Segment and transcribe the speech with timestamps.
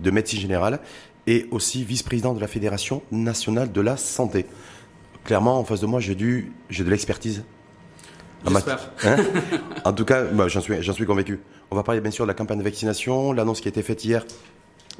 [0.00, 0.80] de médecine générale
[1.26, 4.46] et aussi vice-président de la Fédération nationale de la santé.
[5.24, 7.44] Clairement, en face de moi, j'ai du, j'ai de l'expertise.
[8.46, 8.92] J'espère.
[9.04, 9.16] Hein
[9.84, 11.40] en tout cas, bah, j'en suis, j'en suis convaincu.
[11.70, 14.04] On va parler bien sûr de la campagne de vaccination, l'annonce qui a été faite
[14.04, 14.24] hier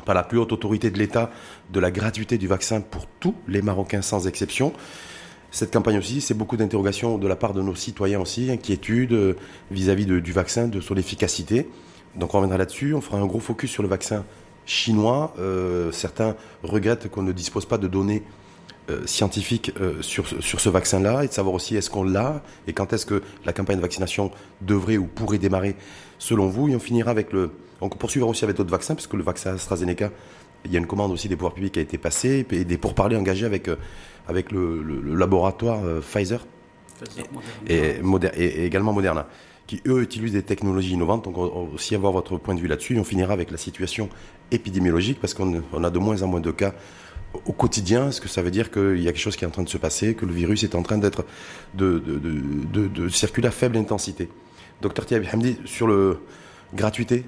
[0.04, 1.30] par la plus haute autorité de l'État
[1.72, 4.72] de la gratuité du vaccin pour tous les Marocains sans exception.
[5.52, 9.34] Cette campagne aussi, c'est beaucoup d'interrogations de la part de nos citoyens aussi, inquiétudes euh,
[9.70, 11.68] vis-à-vis du vaccin, de son efficacité.
[12.14, 12.94] Donc on reviendra là-dessus.
[12.94, 14.24] On fera un gros focus sur le vaccin
[14.66, 15.32] chinois.
[15.38, 18.22] Euh, certains regrettent qu'on ne dispose pas de données
[18.90, 22.92] euh, scientifiques sur, sur ce vaccin-là et de savoir aussi est-ce qu'on l'a et quand
[22.92, 25.76] est-ce que la campagne de vaccination devrait ou pourrait démarrer
[26.18, 26.68] selon vous.
[26.68, 27.50] Et on finira avec le.
[27.80, 30.10] On poursuivra aussi avec d'autres vaccins, puisque le vaccin AstraZeneca,
[30.64, 32.78] il y a une commande aussi des pouvoirs publics qui a été passée et des
[32.78, 33.68] pourparlers engagés avec
[34.28, 34.82] avec le,
[35.14, 36.44] laboratoire euh, Pfizer
[37.68, 38.00] et,
[38.64, 39.26] également Moderna,
[39.66, 41.24] qui eux utilisent des technologies innovantes.
[41.24, 42.96] Donc on aussi avoir votre point de vue là-dessus.
[42.96, 44.08] Et on finira avec la situation
[44.50, 46.74] épidémiologique parce qu'on a de moins en moins de cas
[47.44, 49.50] au quotidien, ce que ça veut dire qu'il y a quelque chose qui est en
[49.50, 51.24] train de se passer, que le virus est en train d'être
[51.74, 54.28] de, de, circuler à faible intensité?
[54.80, 56.18] Docteur Thiabi Hamdi, sur le
[56.74, 57.24] gratuité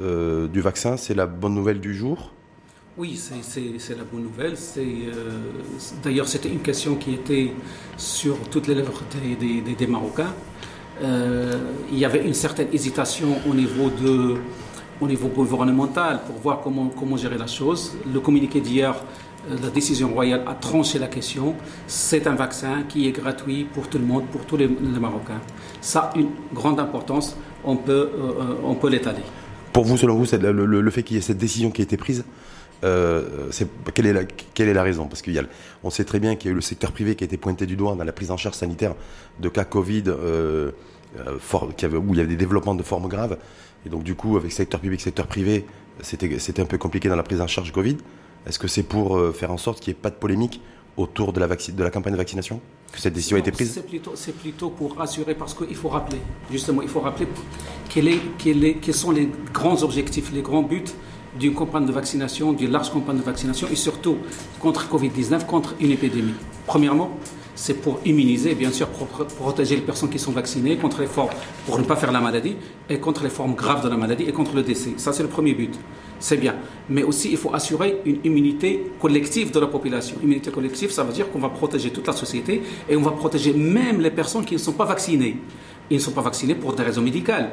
[0.00, 2.32] euh, du vaccin, c'est la bonne nouvelle du jour?
[2.96, 4.54] Oui, c'est la bonne nouvelle.
[4.76, 5.12] Euh,
[6.02, 7.50] d'ailleurs, c'était une question qui était
[7.96, 9.02] sur toutes les lèvres
[9.40, 10.32] des, Marocains.
[11.02, 11.52] Euh,
[11.90, 14.36] il y avait une certaine hésitation au niveau, de,
[15.00, 17.96] au niveau gouvernemental pour voir comment, comment gérer la chose.
[18.12, 18.94] Le communiqué d'hier,
[19.50, 21.54] euh, la décision royale a tranché la question.
[21.86, 25.40] C'est un vaccin qui est gratuit pour tout le monde, pour tous les, Marocains.
[25.80, 27.36] Ça a une grande importance.
[27.64, 28.10] On peut,
[28.62, 29.22] on peut l'étaler.
[29.72, 31.96] Pour vous, selon vous, le, le fait qu'il y ait cette décision qui a été
[31.96, 32.24] prise,
[32.82, 33.50] euh,
[33.94, 35.06] quelle, est la, quelle est la raison?
[35.06, 37.36] Parce qu'on sait très bien qu'il y a eu le secteur privé qui a été
[37.36, 38.94] pointé du doigt dans la prise en charge sanitaire
[39.40, 40.72] de cas Covid euh,
[41.18, 41.38] euh,
[41.98, 43.38] où il y avait des développements de formes graves.
[43.86, 45.66] Et donc du coup, avec secteur public, secteur privé,
[46.02, 47.98] c'était un peu compliqué dans la prise en charge Covid.
[48.46, 50.60] Est-ce que c'est pour faire en sorte qu'il n'y ait pas de polémique
[50.96, 52.60] autour de la, de la campagne de vaccination?
[52.92, 53.72] Que cette décision a été prise?
[53.72, 56.18] C'est plutôt, plutôt, pour assurer, parce qu'il faut rappeler,
[56.50, 57.26] justement, il faut rappeler
[57.88, 60.84] quels sont les grands objectifs, les grands buts
[61.38, 64.18] d'une campagne de vaccination, d'une large campagne de vaccination et surtout
[64.60, 66.34] contre Covid-19, contre une épidémie.
[66.66, 67.10] Premièrement,
[67.54, 71.30] c'est pour immuniser, bien sûr, pour protéger les personnes qui sont vaccinées contre les formes,
[71.66, 72.56] pour ne pas faire la maladie,
[72.88, 74.94] et contre les formes graves de la maladie et contre le décès.
[74.96, 75.72] Ça, c'est le premier but.
[76.18, 76.56] C'est bien.
[76.88, 80.16] Mais aussi, il faut assurer une immunité collective de la population.
[80.22, 83.52] Immunité collective, ça veut dire qu'on va protéger toute la société et on va protéger
[83.52, 85.36] même les personnes qui ne sont pas vaccinées
[85.90, 87.50] ils ne sont pas vaccinés pour des raisons médicales,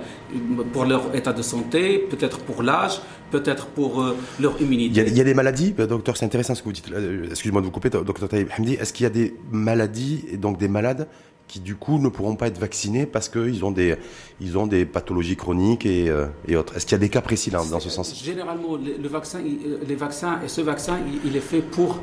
[0.72, 5.02] pour leur état de santé, peut-être pour l'âge, peut-être pour euh, leur immunité.
[5.06, 6.92] Il y, a, des maladies, euh, docteur, c'est intéressant ce que vous dites.
[6.92, 8.74] Euh, excusez-moi de vous couper, docteur Taïb Hamdi.
[8.74, 11.08] Est-ce qu'il y a des maladies, et donc des malades,
[11.48, 13.96] qui du coup ne pourront pas être vaccinés parce qu'ils ont des,
[14.40, 16.10] ils ont des pathologies chroniques et,
[16.56, 16.78] autres?
[16.78, 18.24] Est-ce qu'il y a des cas précis là, dans ce sens?
[18.24, 19.40] Généralement, le, vaccin,
[19.86, 22.00] les vaccins, et ce vaccin, il est fait pour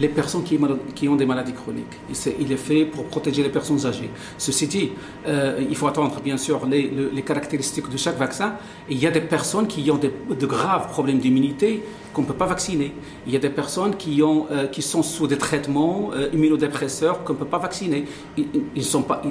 [0.00, 1.98] les personnes qui, ont des maladies chroniques.
[2.40, 4.10] Il est fait pour protéger les personnes âgées.
[4.36, 4.90] Ceci dit,
[5.26, 8.54] euh, il faut attendre bien sûr les, caractéristiques de chaque vaccin.
[8.88, 11.82] il y a des personnes qui ont de graves problèmes d'immunité
[12.12, 12.92] qu'on ne peut pas vacciner.
[13.26, 17.38] Il y a des personnes qui, euh, sont sous des traitements euh, immunodépresseurs qu'on ne
[17.38, 18.04] peut pas vacciner.
[18.36, 19.22] Ils, sont pas,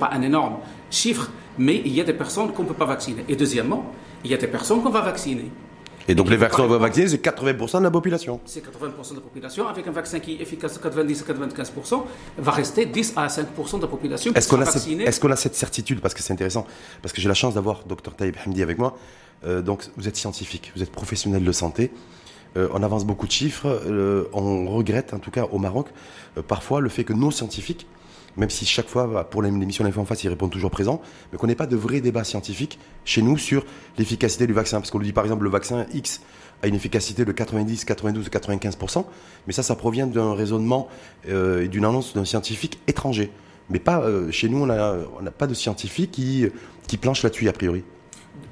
[0.00, 0.56] pas un énorme
[0.90, 3.24] chiffre, mais il y a des personnes qu'on ne peut pas vacciner.
[3.28, 3.92] Et deuxièmement,
[4.24, 5.50] il y a des personnes qu'on va vacciner.
[6.08, 8.40] Et donc les vaccins vaccinés, c'est 80% de la population.
[8.44, 9.68] C'est 80% de la population.
[9.68, 12.02] Avec un vaccin qui est efficace à 90 à 95%,
[12.38, 15.04] va rester 10 à 5% de la population qui est-ce sera vaccinée.
[15.04, 16.00] Est-ce qu'on a cette certitude?
[16.00, 16.66] Parce que c'est intéressant.
[17.02, 18.96] Parce que j'ai la chance d'avoir Dr Taïb Hamdi avec moi.
[19.44, 21.90] Euh, donc vous êtes scientifique, vous êtes professionnel de santé.
[22.56, 23.66] Euh, on avance beaucoup de chiffres.
[23.86, 25.88] Euh, on regrette, en tout cas au Maroc,
[26.48, 27.86] parfois le fait que nos scientifiques
[28.36, 31.00] même si chaque fois, bah, pour l'émission L'Info en face, ils répondent toujours présent,
[31.30, 33.64] mais qu'on n'ait pas de vrai débat scientifique chez nous sur
[33.98, 34.80] l'efficacité du vaccin.
[34.80, 36.20] Parce qu'on nous dit par exemple le vaccin X
[36.62, 39.04] a une efficacité de 90, 92, 95%,
[39.46, 40.88] mais ça, ça provient d'un raisonnement
[41.28, 43.30] euh, et d'une annonce d'un scientifique étranger.
[43.68, 47.82] Mais pas euh, chez nous, on n'a pas de scientifique qui, planche là-dessus, a priori.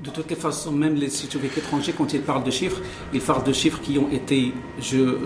[0.02, 2.80] De toutes les façons, même les scientifiques étrangers, quand ils parlent de chiffres,
[3.12, 4.52] ils parlent de chiffres qui ont été,
[4.94, 5.18] euh,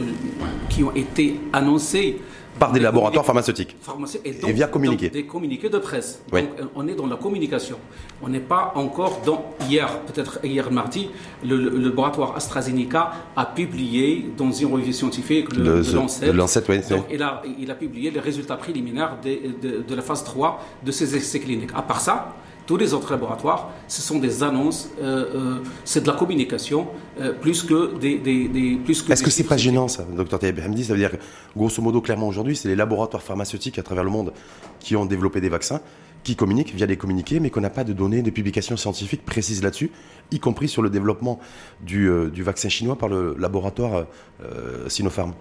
[0.68, 2.20] qui ont été annoncés
[2.58, 3.76] par des, laboratoires pharmaceutiques.
[4.24, 5.08] et, via communiqué.
[5.10, 6.22] Des communiqués de presse.
[6.32, 7.78] Donc on est dans la communication.
[8.22, 9.54] On n'est pas encore dans.
[9.68, 11.10] Hier, peut-être hier mardi,
[11.44, 16.62] le, laboratoire AstraZeneca a publié dans une revue scientifique, le, le Lancet.
[16.68, 16.80] oui,
[17.10, 21.16] il, a, il a publié les résultats préliminaires de, de la phase 3 de ces
[21.16, 21.70] essais cliniques.
[21.74, 22.34] À part ça,
[22.66, 26.88] tous les autres laboratoires, ce sont des annonces, euh, euh, c'est de la communication,
[27.20, 28.18] euh, plus que des...
[28.18, 30.84] des, plus que Est-ce que c'est pas gênant ça, docteur Taïeb Hamdi?
[30.84, 31.16] Ça veut dire
[31.56, 34.32] grosso modo, clairement aujourd'hui, c'est les laboratoires pharmaceutiques à travers le monde
[34.80, 35.80] qui ont développé des vaccins
[36.24, 39.62] qui communique via des communiqués, mais qu'on n'a pas de données, de publications scientifiques précises
[39.62, 39.92] là-dessus,
[40.32, 41.38] y compris sur le développement
[41.82, 44.06] du, euh, vaccin chinois par le laboratoire
[44.42, 45.34] euh, Sinopharm.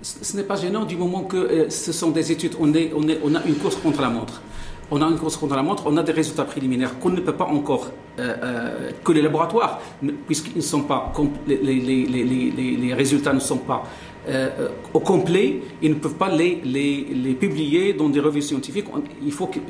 [0.00, 3.06] Ce n'est pas gênant du moment que euh, ce sont des études, on, est, on,
[3.08, 4.42] est, on a une course contre la montre
[4.90, 7.34] on a une course contre la montre, on a des résultats préliminaires qu'on ne peut
[7.34, 9.80] pas encore, que les laboratoires,
[10.26, 11.12] puisqu'ils ne sont pas,
[11.46, 13.84] les, les, résultats ne sont pas
[14.28, 18.86] euh, au complet, ils ne peuvent pas les, publier dans des revues scientifiques.
[19.24, 19.62] Il faut qu'il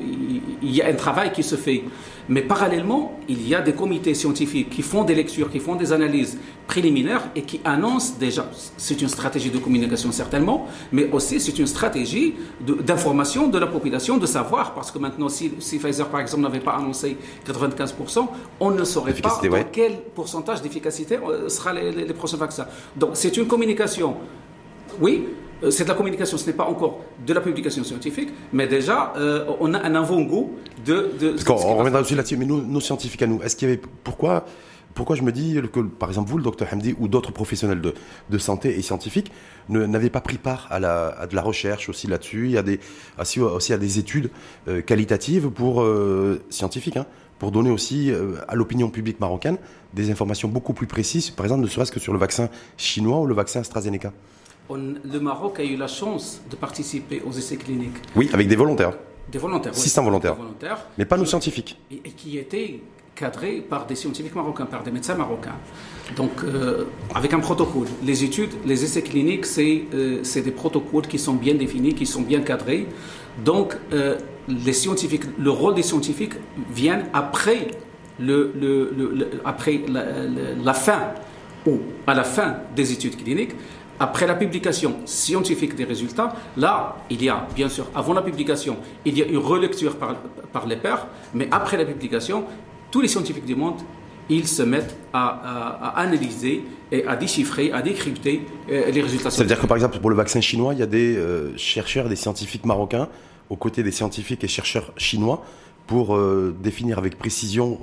[0.61, 1.83] y ait un travail qui se fait.
[2.29, 5.91] Mais parallèlement, il y a des comités scientifiques qui font des lectures, qui font des
[5.91, 6.37] analyses
[6.67, 11.67] préliminaires et qui annoncent déjà, c'est une stratégie de communication certainement, mais aussi c'est une
[11.67, 16.43] stratégie d'information de, la population, de savoir, parce que maintenant, si, si Pfizer par exemple
[16.43, 18.27] n'avait pas annoncé 95%,
[18.59, 19.41] on ne saurait pas
[19.71, 22.67] quel pourcentage d'efficacité euh, sera les, les prochains vaccins.
[22.95, 24.15] Donc c'est une communication.
[25.01, 25.27] Oui,
[25.71, 29.45] c'est de la communication, ce n'est pas encore de la publication scientifique, mais déjà, euh,
[29.59, 30.51] on a un avant-goût
[30.85, 33.81] de, de, on reviendra aussi là-dessus, mais nos, scientifiques à nous, est-ce qu'il y avait.
[34.03, 34.45] Pourquoi
[34.95, 37.95] pourquoi je me dis que, par exemple, vous, le docteur Hamdi, ou d'autres professionnels de,
[38.29, 39.31] de, santé et scientifiques,
[39.67, 42.61] n'avez pas pris part à, la, à, de la recherche aussi là-dessus, il y a
[42.61, 42.79] des,
[43.17, 44.29] aussi, à des études
[44.67, 45.83] euh, qualitatives pour
[46.51, 47.07] scientifiques, hein,
[47.39, 48.11] pour donner aussi
[48.47, 49.57] à l'opinion publique marocaine
[49.95, 53.25] des informations beaucoup plus précises, par exemple, ne serait-ce que sur le vaccin chinois ou
[53.25, 54.13] le vaccin AstraZeneca?
[54.71, 57.97] Le Maroc a eu la chance de participer aux essais cliniques.
[58.15, 58.93] Oui, avec des volontaires.
[59.31, 59.75] Des volontaires.
[59.75, 60.37] 600 volontaires.
[60.97, 61.79] Mais pas nos scientifiques.
[61.91, 62.79] Et, qui étaient
[63.15, 65.55] cadrés par des scientifiques marocains, par des médecins marocains.
[66.15, 67.87] Donc, euh, avec un protocole.
[68.03, 72.21] Les études, les essais cliniques, euh, c'est des protocoles qui sont bien définis, qui sont
[72.21, 72.87] bien cadrés.
[73.43, 74.17] Donc, euh,
[74.47, 76.33] les scientifiques, le rôle des scientifiques
[76.71, 77.67] vient après,
[78.19, 80.03] le, le, après la,
[80.63, 81.13] la fin
[81.65, 83.55] ou à la fin des études cliniques
[83.99, 88.77] après la publication scientifique des résultats, là, il y a, bien sûr, avant la publication,
[89.05, 90.15] il y a une relecture par,
[90.51, 92.45] par les pairs, mais après la publication,
[92.91, 93.81] tous les scientifiques du monde,
[94.29, 99.29] ils se mettent à, analyser et à déchiffrer, à décrypter euh, les résultats.
[99.29, 101.55] Ça veut dire que, par exemple, pour le vaccin chinois, il y a des euh,
[101.57, 103.09] chercheurs, des scientifiques marocains,
[103.49, 105.43] aux côtés des scientifiques et chercheurs chinois,
[105.87, 107.79] pour euh, définir avec précision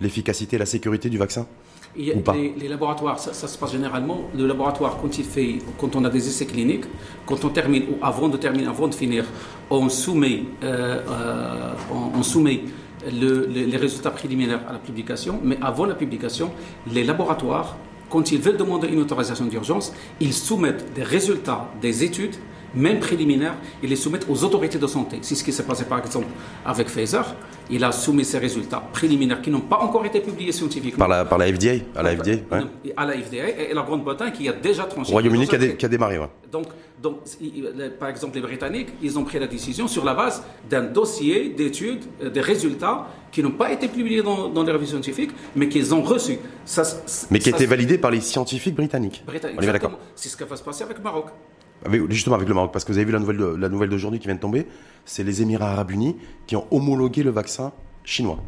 [0.00, 1.46] l'efficacité et la sécurité du vaccin?
[1.96, 4.22] Les, laboratoires, ça, se passe généralement.
[4.36, 6.84] Le laboratoire, quand il fait, quand on a des essais cliniques,
[7.26, 9.24] quand on termine ou avant de terminer, avant de finir,
[9.70, 11.72] on soumet, euh, euh,
[12.14, 12.64] on, soumet
[13.10, 15.40] les résultats préliminaires à la publication.
[15.42, 16.50] Mais avant la publication,
[16.90, 17.76] les laboratoires,
[18.08, 22.36] quand ils veulent demander une autorisation d'urgence, ils soumettent des résultats des études
[22.74, 25.18] même préliminaires, ils les soumettent aux autorités de santé.
[25.22, 26.26] C'est ce qui s'est passé par exemple
[26.64, 27.34] avec Pfizer.
[27.70, 30.98] Il a soumis ses résultats préliminaires qui n'ont pas encore été publiés scientifiquement.
[30.98, 32.32] Par la, par la FDA À la FDA,
[32.96, 35.12] À la FDA et la Grande-Bretagne qui a déjà tranché.
[35.12, 36.28] Royaume-Uni qui, qui, a démarré, ouais.
[36.50, 36.66] Donc,
[37.02, 37.18] donc,
[37.98, 42.04] par exemple, les Britanniques, ils ont pris la décision sur la base d'un dossier d'études,
[42.22, 45.94] euh, des résultats qui n'ont pas été publiés dans, dans les revues scientifiques, mais qu'ils
[45.94, 46.38] ont reçus.
[46.64, 46.82] Ça,
[47.30, 49.22] mais qui étaient validés par les scientifiques britanniques.
[49.26, 49.98] Britanniques, On est d'accord.
[50.14, 51.26] C'est ce qui va se passer avec le Maroc
[52.08, 54.26] justement avec le Maroc, parce que vous avez vu la nouvelle, la nouvelle d'aujourd'hui qui
[54.26, 54.66] vient de tomber,
[55.04, 57.72] c'est les Émirats arabes unis qui ont homologué le vaccin
[58.04, 58.38] chinois.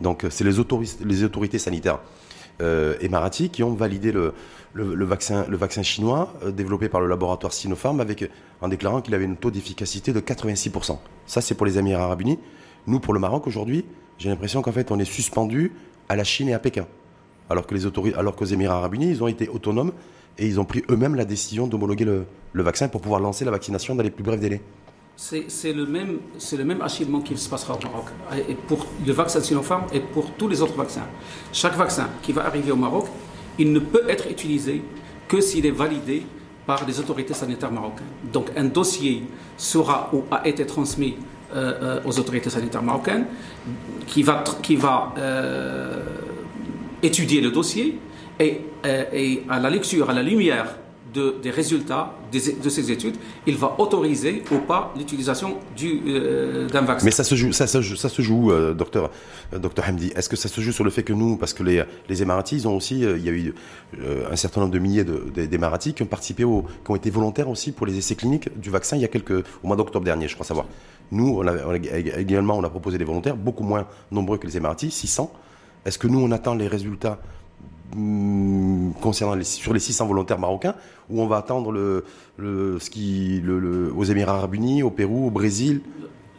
[0.00, 2.00] Donc c'est les, autorités sanitaires
[2.60, 4.34] euh, émiraties qui ont validé le,
[4.74, 8.28] le, vaccin, le vaccin chinois euh, développé par le laboratoire Sinopharm avec,
[8.60, 10.98] en déclarant qu'il avait un taux d'efficacité de 86%.
[11.26, 12.38] Ça c'est pour les Émirats arabes unis.
[12.86, 13.84] Nous pour le Maroc aujourd'hui,
[14.18, 15.72] j'ai l'impression qu'en fait on est suspendu
[16.08, 16.86] à la Chine et à Pékin.
[17.50, 19.92] Alors que les autorités, alors qu'aux Émirats arabes unis, ils ont été autonomes
[20.38, 23.94] et ils ont pris eux-mêmes la décision d'homologuer le, vaccin pour pouvoir lancer la vaccination
[23.94, 24.60] dans les plus brefs délais.
[25.16, 28.06] C'est le même, c'est le même achèvement qui se passera au Maroc.
[28.66, 31.06] Pour le vaccin Sinopharm et pour tous les autres vaccins.
[31.52, 33.06] Chaque vaccin qui va arriver au Maroc,
[33.58, 34.82] il ne peut être utilisé
[35.28, 36.26] que s'il est validé
[36.66, 38.06] par les autorités sanitaires marocaines.
[38.32, 39.24] Donc un dossier
[39.56, 41.16] sera ou a été transmis
[41.54, 43.26] euh, euh, aux autorités sanitaires marocaines
[44.06, 46.02] qui va, qui va euh,
[47.02, 47.98] étudier le dossier
[48.40, 50.76] et, euh, et, à la lecture, à la lumière
[51.12, 53.14] de, des résultats de ces études,
[53.46, 57.04] il va autoriser ou pas l'utilisation euh, d'un vaccin.
[57.04, 59.10] Mais ça se joue, ça, ça, ça se joue, euh, docteur,
[59.86, 60.12] Hamdi.
[60.16, 62.62] Est-ce que ça se joue sur le fait que nous, parce que les, les Émiratis,
[62.62, 63.54] ils ont aussi, il y a eu
[64.28, 67.86] un certain nombre de milliers d'Émiratis qui ont participé, qui ont été volontaires aussi pour
[67.86, 70.46] les essais cliniques du vaccin il y a quelques, au mois d'octobre dernier, je crois
[70.46, 70.66] savoir.
[71.12, 71.40] Nous,
[72.16, 75.32] également, on a proposé des volontaires, beaucoup moins nombreux que les Émiratis, 600.
[75.84, 77.20] Est-ce que nous, on attend les résultats
[79.00, 80.74] concernant les, sur les 600 volontaires marocains,
[81.10, 82.04] où on va attendre le,
[82.38, 83.42] ce qui,
[83.96, 85.80] aux Émirats arabes unis, au Pérou, au Brésil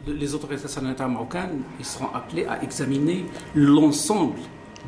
[0.06, 4.34] Les autorités sanitaires marocaines ils seront appelés à examiner l'ensemble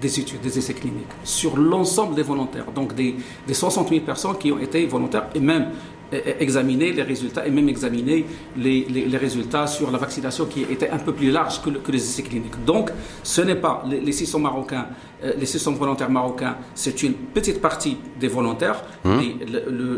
[0.01, 4.39] des études, des essais cliniques, sur l'ensemble des volontaires, donc des, des 60 000 personnes
[4.39, 5.73] qui ont été volontaires, et même
[6.13, 8.25] examiner les résultats et même examiner
[8.57, 12.03] les, les, résultats sur la vaccination qui était un peu plus large que, que les
[12.03, 12.65] essais cliniques.
[12.65, 12.91] Donc,
[13.23, 14.87] ce n'est pas les, 600 Marocains,
[15.25, 19.17] euh, les 600 volontaires marocains, c'est une petite partie des volontaires, mmh.
[19.17, 19.37] mais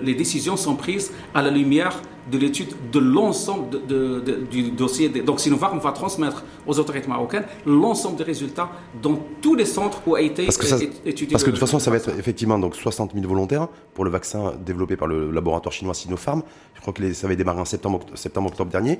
[0.03, 2.01] les décisions sont prises à la lumière
[2.31, 5.09] de l'étude de l'ensemble de, du dossier.
[5.09, 8.71] Donc Sinovac va transmettre aux autorités marocaines l'ensemble des résultats
[9.03, 11.33] dans tous les centres où a été parce que étudié.
[11.33, 14.11] Parce que de toute façon, ça va être effectivement donc 60 000 volontaires pour le
[14.11, 16.43] vaccin développé par le laboratoire chinois Sinopharm.
[16.75, 18.99] Je crois que ça va démarrer en septembre, septembre, octobre dernier.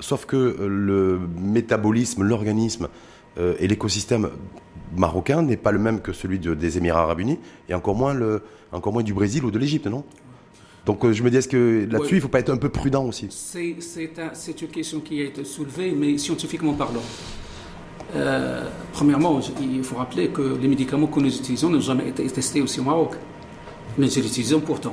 [0.00, 2.88] Sauf que euh, le métabolisme, l'organisme
[3.38, 4.30] euh, et l'écosystème
[4.96, 8.42] marocain n'est pas le même que celui des Émirats arabes unis et encore moins, le,
[8.72, 10.04] encore moins du Brésil ou de l'Égypte, non?
[10.86, 12.68] Donc euh, je me dis, est-ce que là-dessus, il ne faut pas être un peu
[12.68, 13.28] prudent aussi?
[13.30, 17.02] C'est une question qui a été soulevée, mais scientifiquement parlant.
[18.14, 22.60] Euh, premièrement, il faut rappeler que les médicaments que nous utilisons n'ont jamais été testés
[22.60, 23.14] aussi au Maroc.
[23.96, 24.92] Mais nous les utilisons pourtant.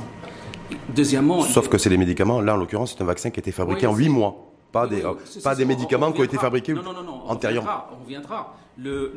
[0.95, 1.41] Deuxièmement.
[1.41, 3.87] Sauf que c'est les médicaments, là en l'occurrence, c'est un vaccin qui a été fabriqué
[3.87, 4.50] en 8 mois.
[4.71, 5.03] Pas des,
[5.43, 7.87] pas des médicaments qui ont été fabriqués non, non, non, antérieurement.
[7.91, 8.55] On reviendra.
[8.77, 9.11] Le,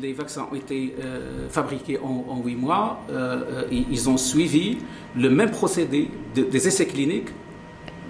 [0.00, 3.00] les, vaccins ont été euh, fabriqués en, 8 mois.
[3.10, 4.78] Euh, ils ont suivi
[5.16, 7.30] le même procédé des essais cliniques,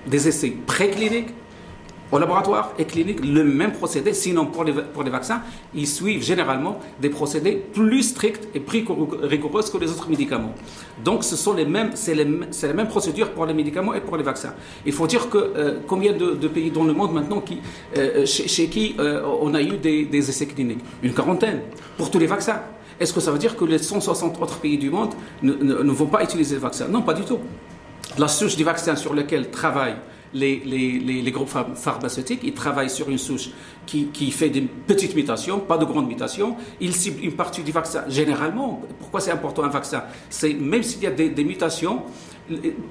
[0.07, 1.33] des essais précliniques
[2.13, 5.43] au laboratoire et clinique le même procédé, sinon pour les, vaccins,
[5.75, 8.87] ils suivent généralement des procédés plus stricts et plus
[9.23, 10.55] rigoureux que les autres médicaments.
[11.05, 14.23] Donc ce sont les mêmes, c'est les, mêmes procédures pour les médicaments et pour les
[14.23, 14.55] vaccins.
[14.85, 17.59] Il faut dire que euh, combien de, pays dans le monde maintenant qui,
[17.97, 20.85] euh, chez, qui euh, on a eu des, essais cliniques?
[21.03, 21.61] Une quarantaine
[21.97, 22.61] pour tous les vaccins.
[22.99, 26.07] Est-ce que ça veut dire que les 160 autres pays du monde ne, ne, vont
[26.07, 26.87] pas utiliser le vaccin?
[26.89, 27.41] Non, pas du tout.
[28.17, 29.97] La souche du vaccin sur lequel travaillent
[30.35, 33.51] les, les, les, groupes pharmaceutiques, ils travaillent sur une souche
[33.87, 36.57] qui, qui, fait des petites mutations, pas de grandes mutations.
[36.81, 38.05] Ils ciblent une partie du vaccin.
[38.09, 40.05] Généralement, pourquoi c'est important un vaccin?
[40.29, 42.03] C'est même s'il y a des, des mutations,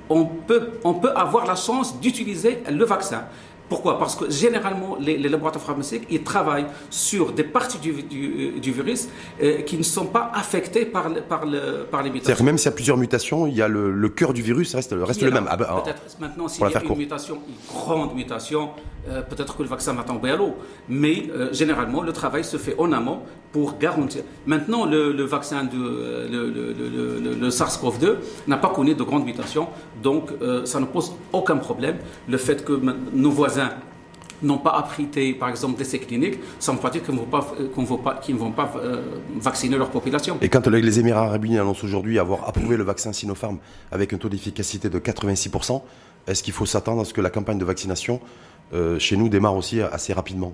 [0.09, 3.25] on peut, on peut avoir la chance d'utiliser le vaccin.
[3.69, 3.97] Pourquoi?
[3.97, 9.07] Parce que généralement, les, laboratoires pharmaceutiques, ils travaillent sur des parties du, du, virus
[9.41, 12.27] euh, qui ne sont pas affectées par, par, le, par les mutations.
[12.27, 14.95] C'est-à-dire même s'il y a plusieurs mutations, il y a le, cœur du virus reste,
[14.97, 15.47] reste le même.
[15.49, 18.69] Ah ben, peut-être maintenant, s'il y a une mutation, une grande mutation,
[19.09, 20.55] euh, peut-être que le vaccin va tomber à l'eau.
[20.87, 23.21] Mais euh, généralement, le travail se fait en amont
[23.55, 24.23] pour garantir.
[24.45, 25.83] Maintenant, le, vaccin de
[26.33, 28.15] le, le SARS-CoV-2
[28.47, 29.67] n'a pas connu de grandes mutations,
[30.03, 30.23] donc
[30.65, 31.97] ça ne pose aucun problème.
[32.27, 32.73] Le fait que
[33.13, 33.71] nos voisins
[34.41, 38.51] n'ont pas apprêté, par exemple, d'essais cliniques, ça ne veut pas dire qu'ils ne vont
[38.51, 39.01] pas, euh,
[39.39, 40.37] vacciner leur population.
[40.41, 43.57] Et quand les Émirats arabes unis annoncent aujourd'hui avoir approuvé le vaccin Sinopharm
[43.91, 45.81] avec un taux d'efficacité de 86%,
[46.27, 48.19] est-ce qu'il faut s'attendre à ce que la campagne de vaccination
[48.73, 50.53] euh, chez nous démarre aussi assez rapidement?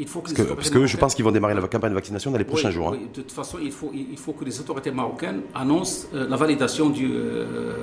[0.00, 2.38] Il faut que parce, que, je pense qu'ils vont démarrer la campagne de vaccination dans
[2.38, 2.88] les prochains jours.
[2.88, 2.98] Hein.
[2.98, 6.36] Oui, de toute façon, il faut, il faut que les autorités marocaines annoncent euh, la
[6.36, 7.10] validation du,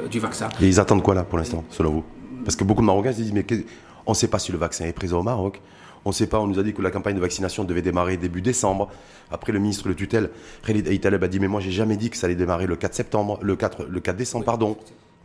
[0.09, 0.49] du vaccin.
[0.59, 2.03] Et ils attendent quoi là pour l'instant, selon vous?
[2.43, 3.45] Parce que beaucoup de Marocains se disent mais
[4.05, 5.61] on ne sait pas si le vaccin est présent au Maroc.
[6.05, 8.15] On ne sait pas, on nous a dit que la campagne de vaccination devait démarrer
[8.15, 8.89] début décembre.
[9.29, 10.29] Après, le ministre de tutelle,
[10.65, 12.93] Khalid Aitaleb, a dit Mais moi, j'ai jamais dit que ça allait démarrer le 4
[12.93, 14.77] septembre, le 4, le 4 décembre, pardon.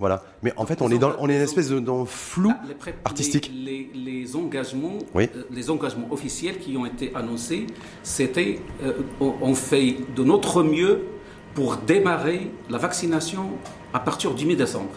[0.02, 0.20] Voilà.
[0.42, 3.52] Mais en fait, on est dans, on est une espèce de flou ah, artistique.
[3.54, 7.68] Les, engagements, euh, les engagements officiels qui ont été annoncés,
[8.02, 11.04] c'était euh, on fait de notre mieux
[11.54, 13.50] pour démarrer la vaccination
[13.94, 14.90] à partir du mi-décembre.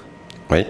[0.49, 0.65] Oui.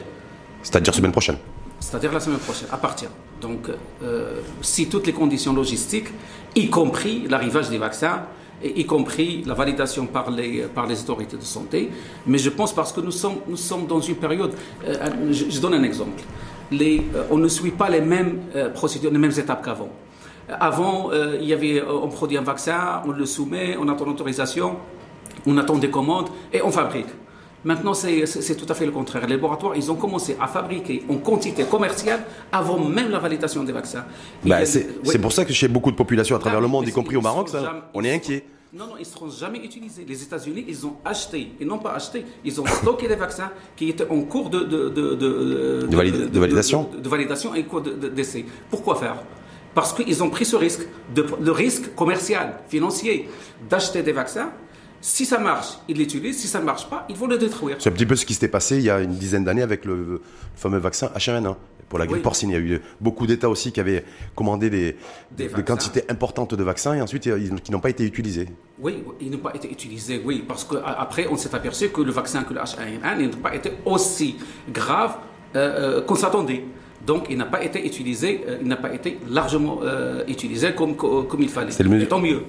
[0.63, 1.37] C'est-à-dire semaine prochaine
[1.79, 3.09] c'est-à-dire la semaine prochaine, à partir.
[3.41, 3.69] Donc,
[4.01, 6.07] euh, si toutes les conditions logistiques,
[6.55, 8.23] y compris l'arrivage des vaccins,
[8.63, 11.89] y compris la validation par les, par les autorités de santé,
[12.25, 14.53] mais je pense parce que nous sommes, nous sommes dans une période,
[14.85, 16.23] euh, je, donne un exemple,
[16.73, 18.39] euh, on ne suit pas les mêmes
[18.73, 19.89] procédures, les mêmes étapes qu'avant.
[20.47, 21.09] Avant,
[21.41, 24.75] il y avait, on produit un vaccin, on le soumet, on attend l'autorisation,
[25.47, 27.07] on attend des commandes et on fabrique.
[27.65, 29.25] Maintenant, c'est tout à fait le contraire.
[29.25, 33.73] Les laboratoires, ils ont commencé à fabriquer en quantité commerciale avant même la validation des
[33.73, 34.05] vaccins.
[34.45, 37.17] Bah, c'est pour ça que chez beaucoup de populations à travers le monde, y compris
[37.17, 37.49] au Maroc,
[37.93, 38.45] on est inquiet.
[38.71, 40.05] Non, non, ils ne seront jamais utilisés.
[40.05, 43.89] Les États-Unis, ils ont acheté, ils n'ont pas acheté, ils ont stocké des vaccins qui
[43.89, 46.89] étaient en cours de, de, de, de, validation.
[47.01, 48.45] De, validation et en cours d'essai.
[48.69, 49.23] Pourquoi faire?
[49.73, 53.29] Parce qu'ils ont pris ce risque, le risque commercial, financier,
[53.69, 54.51] d'acheter des vaccins
[55.01, 56.39] si ça marche, ils l'utilisent.
[56.39, 57.77] Si ça ne marche pas, ils vont le détruire.
[57.79, 59.85] C'est un petit peu ce qui s'était passé il y a une dizaine d'années avec
[59.85, 60.21] le
[60.55, 61.55] fameux vaccin H1N1.
[61.89, 64.95] Pour la grippe porcine, il y a eu beaucoup d'États aussi qui avaient commandé des,
[65.63, 67.29] quantités importantes de vaccins et ensuite
[67.63, 68.47] qui n'ont pas été utilisés.
[68.79, 72.43] Oui, ils n'ont pas été utilisés, oui, parce qu'après on s'est aperçu que le vaccin
[72.43, 74.37] que le H1N1 n'a pas été aussi
[74.73, 75.17] grave
[75.55, 76.65] euh, euh, qu'on s'attendait.
[77.05, 79.81] Donc, il n'a pas été utilisé, euh, il n'a pas été largement
[80.27, 81.71] utilisé comme, comme il fallait.
[81.71, 82.43] Et tant mieux.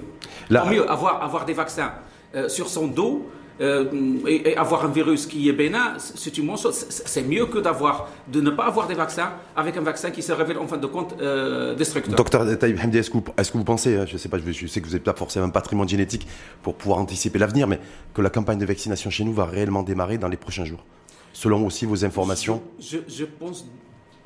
[0.49, 1.91] Tant mieux avoir, avoir des vaccins
[2.35, 3.29] euh, sur son dos
[3.59, 3.85] euh,
[4.27, 6.55] et, avoir un virus qui est bénin, c'est une.
[6.57, 10.31] C'est mieux que d'avoir, de ne pas avoir des vaccins avec un vaccin qui se
[10.31, 12.15] révèle en fin de compte euh, destructeur.
[12.15, 14.91] Docteur Taïb Hamdi, est-ce que, vous pensez, hein, je sais pas, je, sais que vous
[14.91, 16.27] n'avez pas forcément un patrimoine génétique
[16.61, 17.79] pour pouvoir anticiper l'avenir, mais
[18.13, 20.85] que la campagne de vaccination chez nous va réellement démarrer dans les prochains jours,
[21.33, 22.61] selon aussi vos informations?
[22.79, 23.65] Je, pense,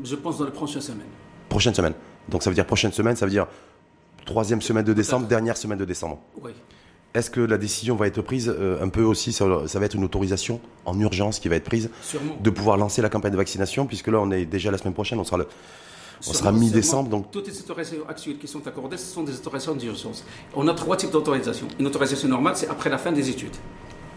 [0.03, 1.07] je pense dans les prochaines semaines.
[1.47, 1.93] Prochaine semaine.
[2.27, 3.47] Donc ça veut dire prochaine semaine, ça veut dire
[4.25, 6.19] troisième semaine de décembre, dernière semaine de décembre.
[6.41, 6.51] Oui.
[7.13, 10.03] Est-ce que la décision va être prise euh, un peu aussi, ça, va être une
[10.03, 11.89] autorisation en urgence qui va être prise
[12.41, 15.19] de pouvoir lancer la campagne de vaccination, puisque là on est déjà la semaine prochaine,
[15.19, 15.47] on sera, le,
[16.25, 17.09] on sera mi-décembre.
[17.09, 17.29] Donc...
[17.29, 20.23] Toutes les autorisations actuelles qui sont accordées, ce sont des autorisations d'urgence.
[20.55, 21.67] On a trois types d'autorisation.
[21.79, 23.55] Une autorisation normale, c'est après la fin des études.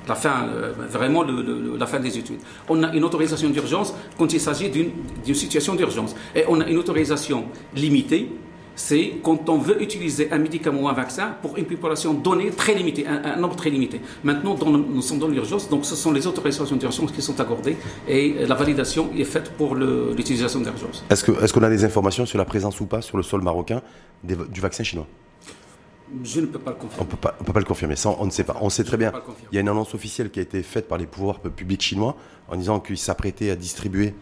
[0.06, 2.40] La fin, euh, vraiment la fin des études.
[2.68, 6.14] On a une autorisation d'urgence quand il s'agit d'une situation d'urgence.
[6.36, 8.30] Et on a une autorisation limitée
[8.76, 12.74] c'est quand on veut utiliser un médicament ou un vaccin pour une population donnée très
[12.74, 14.00] limitée, un, nombre très limité.
[14.22, 17.76] Maintenant, nous sommes dans l'urgence, donc ce sont les autorisations d'urgence qui sont accordées
[18.08, 21.04] et la validation est faite pour l'utilisation d'urgence.
[21.10, 23.82] Est-ce qu'on est a des informations sur la présence ou pas sur le sol marocain
[24.22, 25.06] du vaccin chinois?
[26.22, 27.00] Je ne peux pas le confirmer.
[27.00, 27.96] On ne peut pas le confirmer.
[27.96, 28.56] Ça, on ne sait pas.
[28.60, 29.12] On sait très bien.
[29.50, 32.16] Il y a une annonce officielle qui a été faite par les pouvoirs publics chinois
[32.48, 34.14] en disant qu'ils s'apprêtaient à distribuer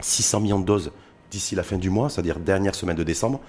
[0.00, 0.90] 600 millions de doses
[1.30, 3.40] d'ici la fin du mois, c'est-à-dire dernière semaine de décembre.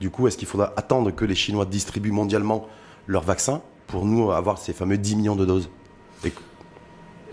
[0.00, 2.66] Du coup, est-ce qu'il faudra attendre que les Chinois distribuent mondialement
[3.06, 5.68] leurs vaccins pour nous avoir ces fameux 10 millions de doses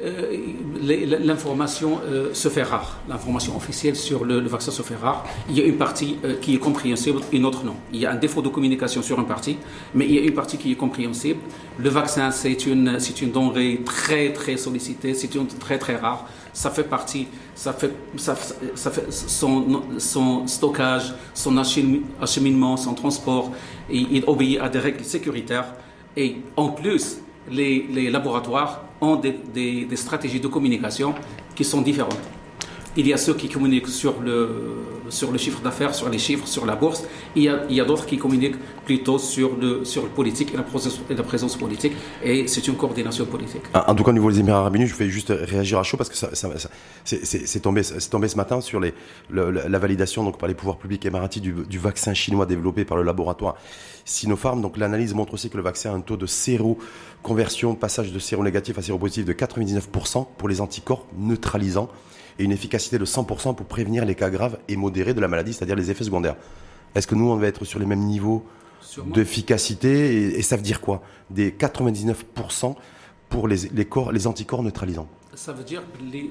[0.03, 0.38] euh,
[0.83, 3.00] L'information euh, se fait rare.
[3.07, 5.25] L'information officielle sur le, vaccin se fait rare.
[5.50, 7.75] Il y a une partie euh, qui est compréhensible, une autre non.
[7.93, 9.57] Il y a un défaut de communication sur une partie,
[9.95, 11.39] mais il y a une partie qui est compréhensible.
[11.77, 16.71] Le vaccin, c'est une, une denrée très, très sollicitée, c'est une très, très rare ça
[16.71, 23.51] fait partie, ça fait, ça, fait son, stockage, son acheminement, son transport,
[23.91, 25.75] il obéit à des règles sécuritaires.
[26.15, 27.19] Et en plus,
[27.51, 31.13] les, laboratoires ont des stratégies de communication
[31.53, 32.37] qui sont différentes.
[32.97, 34.49] Il y a ceux qui communiquent sur le,
[35.09, 37.03] sur le chiffre d'affaires, sur les chiffres, sur la bourse.
[37.35, 40.57] Il y a, il y a d'autres qui communiquent plutôt sur le, sur politique et
[40.57, 40.63] la,
[41.23, 41.93] présence, politique.
[42.23, 43.61] Et c'est une coordination politique.
[43.75, 45.97] En tout cas, au niveau des Émirats Arabes Unis, je vais juste réagir à chaud
[45.97, 46.29] parce que ça,
[47.03, 48.95] c'est tombé, ce matin sur les,
[49.29, 53.03] la validation donc, par les pouvoirs publics émiratis du, du vaccin chinois développé par le
[53.03, 53.57] laboratoire
[54.05, 54.60] Sinopharm.
[54.60, 58.79] Donc l'analyse montre aussi que le vaccin a un taux de séro-conversion, passage de séro-négatif
[58.79, 61.89] à séro-positif de 99% pour les anticorps neutralisants
[62.39, 65.54] et une efficacité de 100% pour prévenir les cas graves et modérés de la maladie,
[65.54, 66.36] c'est-à-dire les effets secondaires.
[66.95, 68.45] Est-ce que nous, on va être sur les mêmes niveaux
[69.08, 71.02] d'efficacité et, ça veut dire quoi?
[71.30, 72.76] Des 99%
[73.30, 75.08] pour les, les, corps, les anticorps neutralisants.
[75.36, 75.84] Ça veut dire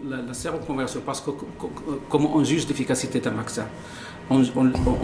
[0.08, 1.30] la, la séroconversion, parce que
[2.08, 3.66] comment on juge l'efficacité d'un vaccin?
[4.28, 4.42] On,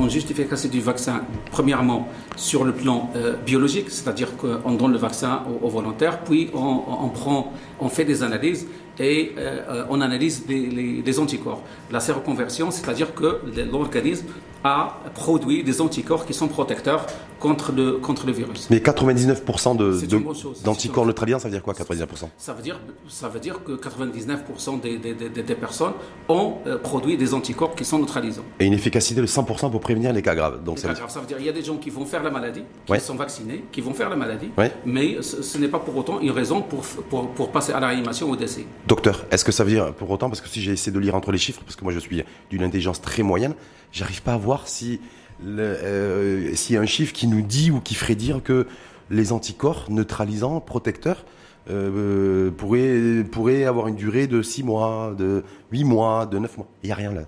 [0.01, 4.99] on, juge l'efficacité du vaccin, premièrement, sur le plan euh, biologique, c'est-à-dire qu'on donne le
[4.99, 8.67] vaccin aux, volontaires, puis on, prend, on fait des analyses
[8.99, 11.63] et euh, on analyse les, anticorps.
[11.91, 14.27] La séroconversion, c'est-à-dire que l'organisme
[14.65, 17.07] a produit des anticorps qui sont protecteurs
[17.43, 18.69] contre le, contre le virus.
[18.71, 22.79] Mais 99% d'anticorps neutraliens, ça veut dire quoi 99% ça veut dire,
[23.09, 25.95] ça veut dire que 99% des, des, personnes
[26.29, 28.45] ont euh, produit des anticorps qui sont neutralisants.
[28.61, 30.63] Et une efficacité de 100% pour prévenir les cas graves.
[30.63, 30.95] Donc ça, veut...
[30.95, 33.17] ça veut dire qu'il y a des gens qui vont faire la maladie, qui sont
[33.17, 34.51] vaccinés, qui vont faire la maladie,
[34.87, 38.29] mais ce, n'est pas pour autant une raison pour, pour, pour passer à la réanimation
[38.29, 38.67] ou au décès.
[38.87, 41.17] Docteur, est-ce que ça veut dire pour autant, parce que si j'ai essayé de lire
[41.17, 43.55] entre les chiffres, parce que moi je suis d'une intelligence très moyenne,
[43.91, 45.01] j'arrive pas à voir si
[45.45, 48.67] euh, s'il y a un chiffre qui nous dit ou qui ferait dire que
[49.11, 51.25] les anticorps neutralisants, protecteurs,
[51.71, 56.67] euh, pourraient, pourraient, avoir une durée de 6 mois, de 8 mois, de 9 mois.
[56.83, 57.23] Il n'y a rien là.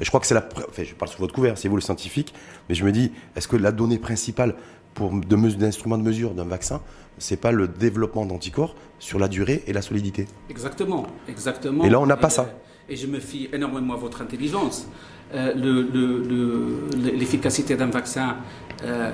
[0.00, 0.48] Et je crois que c'est la.
[0.68, 2.32] Enfin, je parle sous votre couvert, c'est vous le scientifique,
[2.68, 4.54] mais je me dis, est-ce que la donnée principale
[4.94, 6.80] pour d'instruments de mesure d'un vaccin,
[7.18, 10.26] c'est pas le développement d'anticorps sur la durée et la solidité?
[10.50, 11.84] Exactement, exactement.
[11.84, 12.48] Et là, on n'a pas ça.
[12.88, 14.86] Et je me fie énormément à votre intelligence.
[15.34, 15.52] Euh,
[16.96, 18.36] l'efficacité d'un vaccin,
[18.82, 19.10] euh,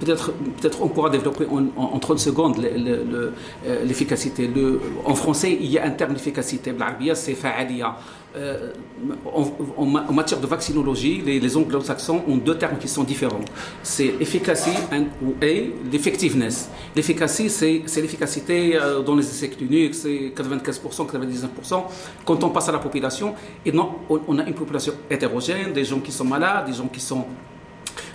[0.00, 3.30] peut-être peut on pourra développer en, 30 secondes euh,
[3.84, 4.50] l'efficacité.
[5.04, 6.72] en français, il y a un terme d'efficacité.
[7.14, 7.96] c'est fa'aliya.
[8.38, 8.72] Euh,
[9.76, 13.40] en, matière de vaccinologie, les, anglo-saxons ont deux termes qui sont différents.
[13.82, 14.70] C'est efficacy
[15.42, 16.70] et l'effectiveness.
[16.94, 21.82] L'efficacité, c'est l'efficacité euh, dans les essais cliniques, c'est 95%, 99%.
[22.24, 26.00] Quand on passe à la population, et non, on, a une population hétérogène, des gens
[26.00, 27.24] qui sont malades, des gens qui sont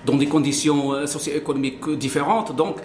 [0.05, 2.55] dans des conditions euh, socio-économiques différentes.
[2.55, 2.77] Donc,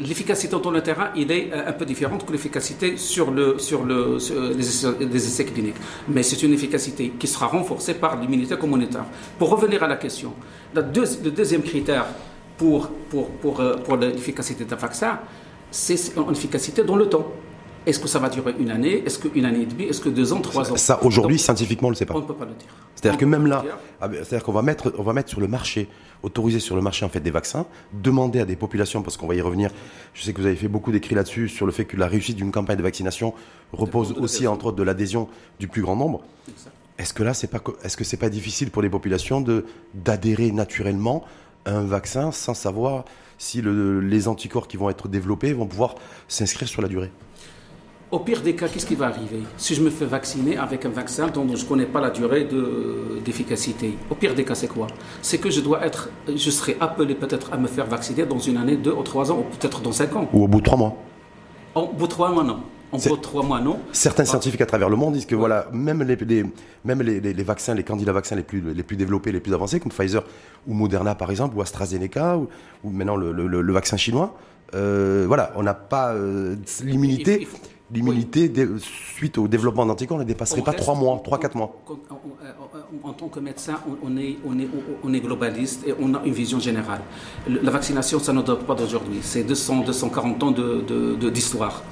[0.00, 3.84] l'efficacité dans le terrain, il est euh, un peu différente que l'efficacité sur, le, sur,
[3.84, 4.18] le,
[4.56, 5.76] les, essais, cliniques.
[6.08, 9.04] Mais c'est une efficacité qui sera renforcée par l'immunité communautaire.
[9.38, 10.34] Pour revenir à la question,
[10.74, 10.82] le
[11.30, 12.06] deuxième critère
[12.56, 15.18] pour, pour, pour, euh, pour l'efficacité d'un vaccin,
[15.70, 17.32] c'est une efficacité dans le temps.
[17.86, 19.04] Est-ce que ça va durer une année?
[19.06, 19.84] Est-ce qu'une année et demie?
[19.84, 20.76] Est-ce que deux ans, trois ans?
[20.76, 22.14] Ça, aujourd'hui, scientifiquement, on ne le sait pas.
[22.14, 22.68] On ne peut pas le dire.
[22.96, 23.64] C'est-à-dire que même là,
[24.00, 25.88] ah ben, c'est-à-dire qu'on va mettre, on va mettre sur le marché,
[26.24, 29.36] autoriser sur le marché en fait des vaccins, demander à des populations, parce qu'on va
[29.36, 29.70] y revenir.
[30.14, 32.36] Je sais que vous avez fait beaucoup d'écrits là-dessus sur le fait que la réussite
[32.36, 33.34] d'une campagne de vaccination
[33.72, 35.28] repose aussi entre autres de l'adhésion
[35.60, 36.22] du plus grand nombre.
[36.98, 40.50] Est-ce que là, c'est pas, est-ce que c'est pas difficile pour les populations de d'adhérer
[40.50, 41.24] naturellement
[41.66, 43.04] à un vaccin sans savoir
[43.38, 45.94] si les anticorps qui vont être développés vont pouvoir
[46.26, 47.12] s'inscrire sur la durée?
[48.10, 50.90] Au pire des cas, qu'est-ce qui va arriver Si je me fais vacciner avec un
[50.90, 52.48] vaccin dont je ne connais pas la durée
[53.24, 54.86] d'efficacité, au pire des cas, c'est quoi?
[55.22, 58.58] C'est que je dois être, je serai appelé peut-être à me faire vacciner dans une
[58.58, 60.28] année, deux ou trois ans, ou peut-être dans cinq ans.
[60.32, 60.96] Ou au bout de trois mois.
[61.74, 62.60] Au bout de trois mois, non.
[62.92, 63.80] En bout de trois mois, non.
[63.92, 66.44] Certains scientifiques à travers le monde disent que voilà, même les,
[66.84, 69.90] même les, vaccins, les candidats vaccins les plus, les plus développés, les plus avancés, comme
[69.90, 70.22] Pfizer
[70.68, 72.48] ou Moderna par exemple, ou AstraZeneca, ou,
[72.90, 74.36] maintenant le, vaccin chinois,
[74.74, 77.48] euh, voilà, on n'a pas euh, l'immunité
[77.92, 81.76] l'immunité suite au développement d'anticorps ne dépasserait pas 3 mois, 3-4 mois.
[83.02, 84.68] En tant que médecin, on est, on, est,
[85.04, 87.00] on est globaliste et on a une vision générale.
[87.48, 90.54] La vaccination, ça ne date pas d'aujourd'hui, c'est 200, 240 ans
[91.30, 91.82] d'histoire.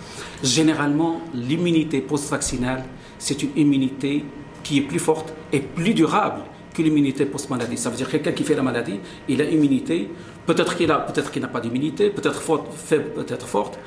[0.42, 2.85] De, Généralement, l'immunité post-vaccinale,
[3.18, 4.24] c'est une immunité
[4.62, 6.42] qui est plus forte et plus durable
[6.74, 7.78] que l'immunité post-maladie.
[7.78, 10.11] Ça veut dire que quelqu'un qui fait la maladie, il a immunité,
[10.44, 12.42] peut-être qu'il a, peut-être qu'il n'a pas d'immunité, peut-être
[12.74, 13.78] faible, peut-être forte,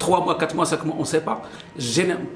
[0.00, 1.42] 3 mois, 4 mois, 5 mois, on ne sait pas.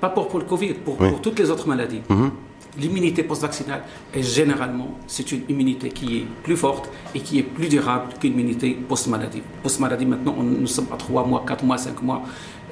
[0.00, 2.02] Pas pour, pour le Covid, pour, pour toutes les autres maladies.
[2.08, 2.30] Mhm.
[2.76, 7.68] L'immunité post-vaccinale est généralement, c'est une immunité qui est plus forte et qui est plus
[7.68, 9.42] durable qu'une immunité post-maladie.
[9.62, 12.22] Post-maladie, maintenant, nous sommes à 3 mois, 4 mois, 5 mois.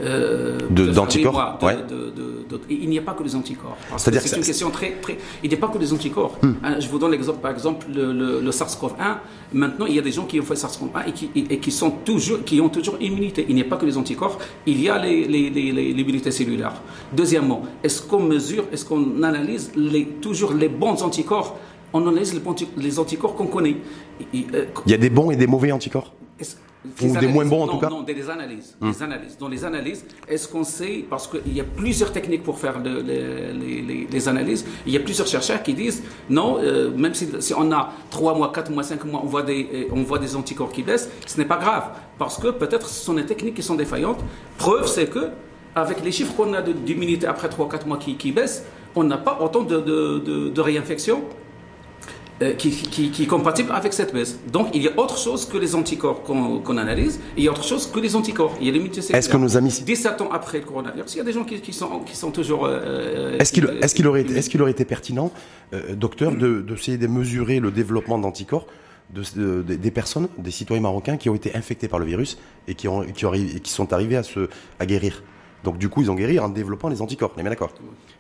[0.00, 1.58] Euh, d'anticorps
[2.68, 3.76] Il n'y a pas que les anticorps.
[3.96, 5.18] C'est une question très, très.
[5.42, 6.38] Il n'y a pas que les anticorps.
[6.42, 6.52] Hmm.
[6.64, 9.18] Hein, je vous donne l'exemple, par exemple, le, SARS-CoV-1.
[9.52, 11.90] Maintenant, il y a des gens qui ont fait SARS-CoV-1 et qui, et, qui, sont
[11.90, 13.44] toujours, qui ont toujours immunité.
[13.48, 16.74] Il n'y a pas que les anticorps, il y a l'immunité cellulaire.
[17.12, 21.58] Deuxièmement, est-ce qu'on mesure, est-ce qu'on analyse les, toujours les bons anticorps?
[21.92, 22.40] On analyse
[22.78, 23.76] les, anticorps qu'on connaît.
[24.34, 26.12] Euh, il y a des bons et des mauvais anticorps?
[27.02, 28.76] Ou des moins bons en tout cas Non, des analyses.
[28.80, 28.94] Des hum.
[29.00, 29.36] analyses.
[29.38, 34.28] Dans les analyses, est-ce qu'on sait, parce qu'il y a plusieurs techniques pour faire les,
[34.28, 38.34] analyses, il y a plusieurs chercheurs qui disent non, euh, même si, on a 3
[38.34, 41.10] mois, 4 mois, 5 mois, on voit des, euh, on voit des anticorps qui baissent,
[41.26, 44.20] ce n'est pas grave, parce que peut-être ce sont des techniques qui sont défaillantes.
[44.58, 45.30] Preuve, c'est que
[45.74, 49.38] avec les chiffres qu'on a d'immunité après 3-4 mois qui, qui, baissent, on n'a pas
[49.40, 51.22] autant de, de, de réinfection
[52.42, 54.38] euh, qui, qui, est compatible avec cette baisse.
[54.52, 57.52] Donc il y a autre chose que les anticorps qu'on analyse, et il y a
[57.52, 58.56] autre chose que les anticorps.
[58.60, 59.82] Il y a l'immunité Est-ce que nos amis...
[59.84, 62.66] 17 ans après le coronavirus, il y a des gens qui, sont, qui sont toujours...
[62.66, 65.30] Euh, est-ce qu'il est aurait, est qu'il aurait été pertinent,
[65.72, 68.66] euh, docteur, d'essayer de, de, mesurer le développement d'anticorps
[69.10, 72.88] de, des personnes, des citoyens marocains qui ont été infectés par le virus et qui,
[72.88, 74.48] ont, qui, qui sont arrivés à, se,
[74.80, 75.22] à guérir?
[75.64, 77.32] Donc du coup, ils ont guéri en développant les anticorps.
[77.36, 77.72] On est bien d'accord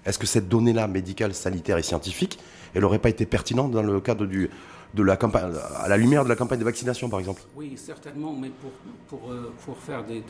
[0.06, 2.38] Est-ce que cette donnée-là, médicale, sanitaire et scientifique,
[2.74, 4.50] elle n'aurait pas été pertinente dans le cadre du,
[4.94, 8.32] de la campagne, à la lumière de la campagne de vaccination, par exemple Oui, certainement,
[8.32, 8.70] mais pour,
[9.08, 10.22] pour, euh, pour faire des...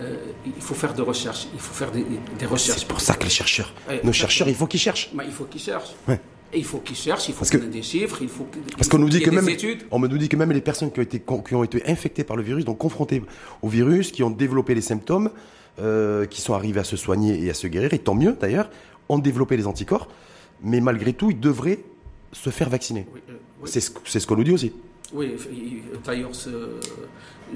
[0.00, 1.48] Euh, il faut faire de recherches.
[1.52, 2.78] Il faut faire des, recherches.
[2.80, 5.10] C'est pour ça que les chercheurs, nos chercheurs, il faut qu'ils cherchent.
[5.12, 5.94] Bah, il faut qu'ils cherchent.
[6.54, 8.46] Et il faut qu'ils cherchent, il faut qu'on ait des chiffres, il faut
[8.76, 9.48] Parce qu'on nous dit que même,
[9.90, 12.24] on me nous dit que même les personnes qui ont été, qui ont été infectées
[12.24, 13.22] par le virus, donc confrontées
[13.62, 15.30] au virus, qui ont développé les symptômes,
[15.78, 18.68] euh, qui sont arrivés à se soigner et à se guérir, et tant mieux d'ailleurs,
[19.08, 20.08] ont développé les anticorps,
[20.62, 21.80] mais malgré tout, ils devraient
[22.32, 23.06] se faire vacciner.
[23.30, 24.72] Euh, c'est ce, qu'on nous dit aussi.
[25.12, 25.36] Oui,
[26.04, 26.30] d'ailleurs,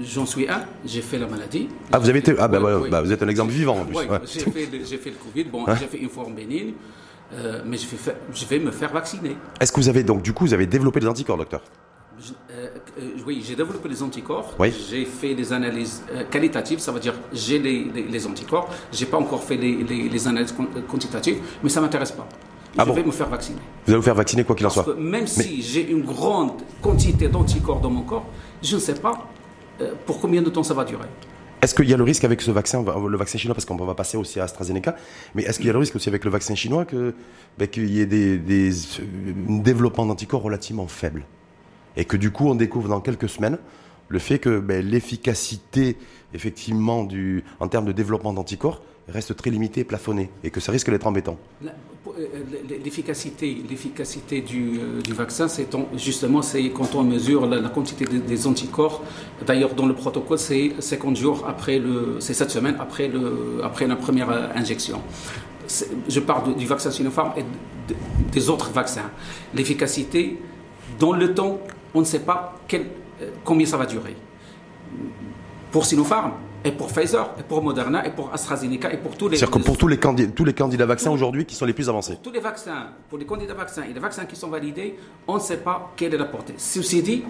[0.01, 1.67] j'en suis un, j'ai fait la maladie.
[1.91, 3.97] Ah, vous avez été, ah, bah, bah, vous êtes un exemple vivant en plus.
[3.97, 6.73] Oui, j'ai fait, le Covid, bon, j'ai fait une forme bénigne,
[7.33, 9.35] euh, mais je vais, je vais me faire vacciner.
[9.59, 11.63] Est-ce que vous avez donc, du coup, vous avez développé des anticorps, docteur?
[12.51, 12.67] Euh,
[12.99, 14.55] euh, oui, j'ai développé les anticorps.
[14.89, 18.69] J'ai fait des analyses euh, qualitatives, ça veut dire j'ai les, les, anticorps.
[18.91, 20.55] J'ai pas encore fait les, les analyses
[20.87, 22.27] quantitatives, mais ça m'intéresse pas.
[22.77, 23.59] Ah je vais me faire vacciner.
[23.85, 24.95] Vous allez vous faire vacciner quoi qu'il en soit.
[24.97, 28.25] même si j'ai une grande quantité d'anticorps dans mon corps,
[28.61, 29.27] je ne sais pas
[30.05, 31.07] pour combien de temps ça va durer.
[31.61, 33.95] Est-ce qu'il y a le risque avec ce vaccin, le vaccin chinois, parce qu'on va
[33.95, 34.95] passer aussi à AstraZeneca,
[35.33, 37.15] mais est-ce qu'il y a le risque aussi avec le vaccin chinois que
[37.57, 38.71] ben, qu'il y ait des, des,
[39.49, 41.25] un développement d'anticorps relativement faible?
[41.95, 43.57] Et que du coup on découvre dans quelques semaines
[44.07, 45.97] le fait que ben, l'efficacité
[46.35, 50.71] effectivement du, en termes de développement d'anticorps reste très limitée et plafonnée et que ça
[50.71, 51.37] risque d'être embêtant.
[51.63, 51.69] Euh,
[52.83, 59.03] l'efficacité, l'efficacité du, euh, vaccin, c'est justement c'est quand on mesure la, quantité des, anticorps.
[59.45, 63.87] D'ailleurs, dans le protocole, c'est 50 jours après le, c'est 7 semaines après le, après
[63.87, 65.01] la première euh, injection.
[66.07, 67.43] Je parle du vaccin Sinopharm et
[68.31, 69.11] des autres vaccins.
[69.53, 70.37] L'efficacité
[70.97, 71.59] dans le temps
[71.93, 72.79] on ne sait pas euh,
[73.43, 74.15] combien ça va durer.
[75.71, 76.33] Pour Sinopharm,
[76.67, 79.37] et pour Pfizer, et pour Moderna, et pour AstraZeneca, et pour tous les.
[79.37, 81.87] C'est-à-dire que pour tous les candidats, tous les candidats vaccins aujourd'hui qui sont les plus
[81.87, 82.17] avancés.
[82.21, 85.39] Tous les vaccins, pour les candidats vaccins et les vaccins qui sont validés, on ne
[85.39, 86.55] sait pas quelle est la portée.
[86.57, 87.23] Ceci dit,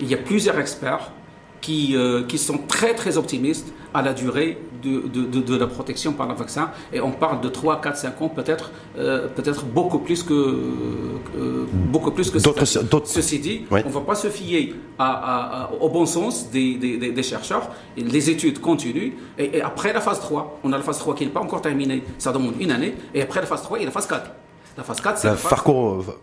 [0.00, 1.12] il y a plusieurs experts
[1.60, 6.12] qui, euh, qui sont très très optimistes à la durée de, de, de, la protection
[6.12, 6.70] par le vaccin.
[6.92, 11.66] Et on parle de 3, 4, 5 ans, peut-être euh, peut-être beaucoup plus que, euh,
[11.72, 15.88] beaucoup plus que d'autres, Ceci dit, on ne va pas se fier à, à, au
[15.88, 17.70] bon sens des, des, des, chercheurs.
[17.96, 19.12] Les études continuent.
[19.38, 21.62] Et, et, après la phase 3, on a la phase 3 qui n'est pas encore
[21.62, 22.04] terminée.
[22.18, 22.94] Ça demande une année.
[23.14, 24.30] Et après la phase 3, il y a la phase 4.
[24.78, 25.58] La phase 4, c'est la, phase...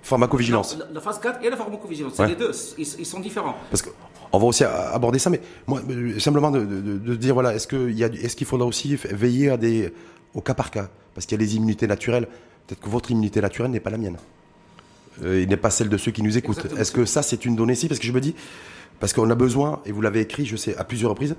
[0.01, 0.77] pharmacovigilance.
[0.93, 3.55] la, phase 4 et la pharmacovigilance, c'est les deux, ils, ils, sont différents.
[3.69, 3.89] Parce que
[4.31, 7.67] on va aussi aborder ça, mais moi, euh, simplement de, de, de dire, voilà, est-ce
[7.67, 9.93] qu'il est qu'il faudra aussi veiller à des,
[10.33, 10.89] au cas par cas?
[11.13, 12.27] Parce qu'il y a les immunités naturelles.
[12.67, 14.17] Peut-être que votre immunité naturelle n'est pas la mienne.
[15.23, 16.67] Euh, il n'est pas celle de ceux qui nous écoutent.
[16.77, 17.75] Est-ce que ça, c'est une donnée?
[17.75, 18.35] Ci Parce que je me dis,
[18.99, 21.35] parce qu'on a besoin, et vous l'avez écrit, je sais, à plusieurs reprises,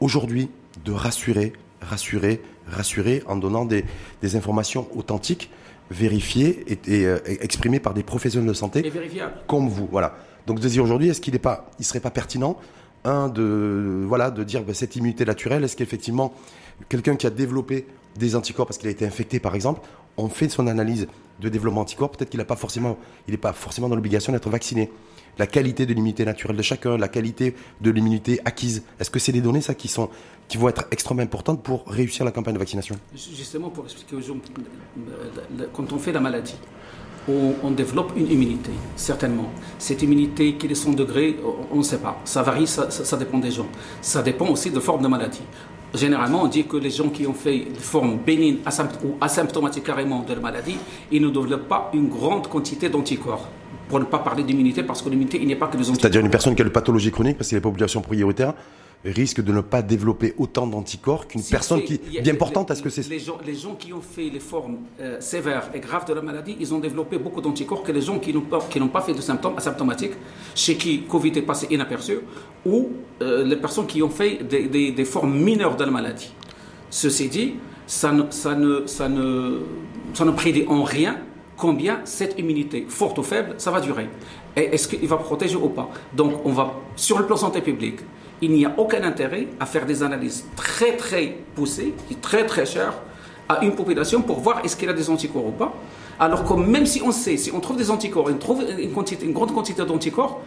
[0.00, 0.48] aujourd'hui,
[0.84, 3.84] de rassurer, rassurer, rassurer en donnant des,
[4.22, 5.50] des informations authentiques,
[5.90, 8.86] vérifiées et, et euh, exprimées par des professionnels de santé.
[8.86, 9.34] Et vérifiables.
[9.46, 10.16] Comme vous, voilà.
[10.46, 12.56] Donc de dire aujourd'hui, est-ce qu'il ne pas, il serait pas pertinent,
[13.04, 16.34] un de voilà, de dire ben, cette immunité naturelle, est-ce qu'effectivement
[16.88, 19.80] quelqu'un qui a développé des anticorps parce qu'il a été infecté par exemple,
[20.16, 21.08] on fait son analyse
[21.40, 22.96] de développement anticorps, peut-être qu'il n'a pas forcément,
[23.28, 24.90] il n'est pas forcément dans l'obligation d'être vacciné.
[25.38, 28.84] La qualité de l'immunité naturelle de chacun, la qualité de l'immunité acquise.
[28.98, 30.08] Est-ce que c'est des données ça qui sont
[30.48, 32.96] qui vont être extrêmement importantes pour réussir la campagne de vaccination?
[33.14, 34.36] Justement pour expliquer aux gens
[35.74, 36.56] quand on fait la maladie,
[37.28, 39.50] on, développe une immunité, certainement.
[39.78, 41.36] Cette immunité, quel est son degré,
[41.72, 42.20] on ne sait pas.
[42.24, 43.66] Ça varie, ça, dépend des gens.
[44.00, 45.42] Ça dépend aussi de forme de maladie.
[45.94, 48.58] Généralement, on dit que les gens qui ont fait une forme bénigne
[49.04, 50.76] ou asymptomatique carrément de la maladie,
[51.10, 53.48] ils ne développent pas une grande quantité d'anticorps.
[53.88, 56.00] Pour ne pas parler d'immunité, parce que l'immunité, il n'est pas que des anticorps.
[56.00, 58.52] C'est-à-dire une personne qui a une pathologie chronique, parce que c'est la population prioritaire,
[59.10, 62.70] risque de ne pas développer autant d'anticorps qu'une personne qui est bien portante.
[62.70, 65.80] Est-ce que c'est les gens, les gens qui ont fait les formes euh, sévères et
[65.80, 68.58] graves de la maladie, ils ont développé beaucoup d'anticorps que les gens qui n'ont pas,
[68.70, 70.14] qui n'ont pas fait de symptômes asymptomatiques,
[70.54, 72.18] chez qui Covid est passé inaperçu,
[72.64, 72.90] ou
[73.22, 76.32] euh, les personnes qui ont fait des, des, des, formes mineures de la maladie.
[76.90, 77.54] Ceci dit,
[77.86, 79.60] ça ne, ça ne, ça ne,
[80.14, 81.18] ça ne prédit en rien
[81.56, 84.08] combien cette immunité, forte ou faible, ça va durer.
[84.56, 85.90] Et est-ce qu'il va protéger ou pas?
[86.14, 88.00] Donc, on va, sur le plan santé publique,
[88.42, 92.94] il n'y a aucun intérêt à faire des analyses très très poussées, très très chères,
[93.48, 95.74] à une population pour voir est-ce qu'elle a des anticorps ou pas.
[96.18, 98.38] Alors que même si on sait, si on trouve des anticorps, une
[99.32, 100.40] grande quantité d'anticorps,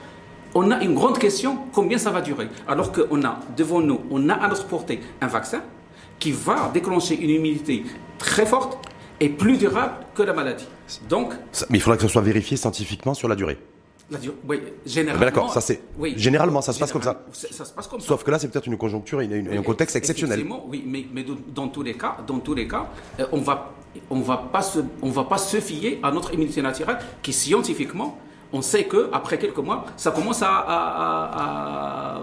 [0.55, 4.29] on a une grande question, combien ça va durer Alors qu'on a devant nous, on
[4.29, 5.61] a à notre portée un vaccin
[6.17, 7.83] qui va déclencher une immunité
[8.17, 8.79] très forte
[9.19, 10.67] et plus durable que la maladie.
[11.07, 11.33] Donc,
[11.69, 13.57] mais il faudra que ce soit vérifié scientifiquement sur la durée
[14.47, 15.25] oui, généralement.
[15.25, 15.81] D'accord, ça c'est.
[15.97, 17.23] Oui, généralement, ça se passe comme ça.
[17.31, 20.45] Ça se passe comme Sauf que là, c'est peut-être une conjoncture et, un contexte exceptionnel.
[20.67, 22.87] Oui, mais, mais dans tous les cas, dans tous les cas,
[23.19, 23.73] euh, on va,
[24.09, 28.17] on va pas se, on va pas se fier à notre immunité naturelle, qui scientifiquement,
[28.51, 32.21] on sait que après quelques mois, ça commence à, à,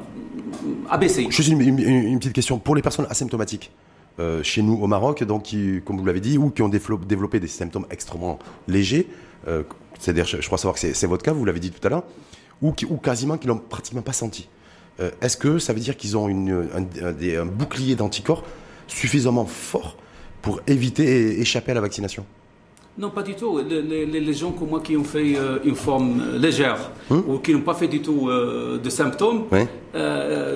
[0.90, 1.26] à, baisser.
[1.30, 3.70] Juste une, une, petite question pour les personnes asymptomatiques.
[4.18, 7.38] Euh, chez nous au Maroc, donc qui, comme vous l'avez dit, ou qui ont développé
[7.38, 9.08] des symptômes extrêmement légers,
[9.46, 9.62] euh,
[9.98, 12.04] c'est-à-dire, je, crois savoir que c'est votre cas, vous l'avez dit tout à l'heure,
[12.62, 14.48] ou, quasiment qu'ils l'ont pratiquement pas senti.
[15.00, 18.42] Euh, est-ce que ça veut dire qu'ils ont un, bouclier d'anticorps
[18.86, 19.98] suffisamment fort
[20.40, 22.24] pour éviter et échapper à la vaccination?
[22.98, 23.58] Non, pas du tout.
[23.58, 27.22] Les, gens comme moi qui ont fait euh, une forme euh, légère hum?
[27.28, 29.44] ou qui n'ont pas fait du tout de symptômes,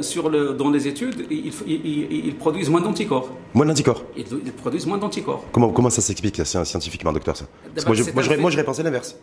[0.00, 3.28] sur le, dans les études, ils, produisent moins d'anticorps.
[3.54, 5.44] Moins d'anticorps ils, produisent moins d'anticorps.
[5.52, 7.44] Comment, comment ça s'explique scientifiquement, docteur ça?
[7.86, 9.16] Moi, je, moi, j'aurais pensé l'inverse.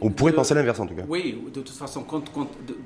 [0.00, 1.02] On pourrait penser l'inverse en tout cas.
[1.08, 2.04] Oui, de toute façon,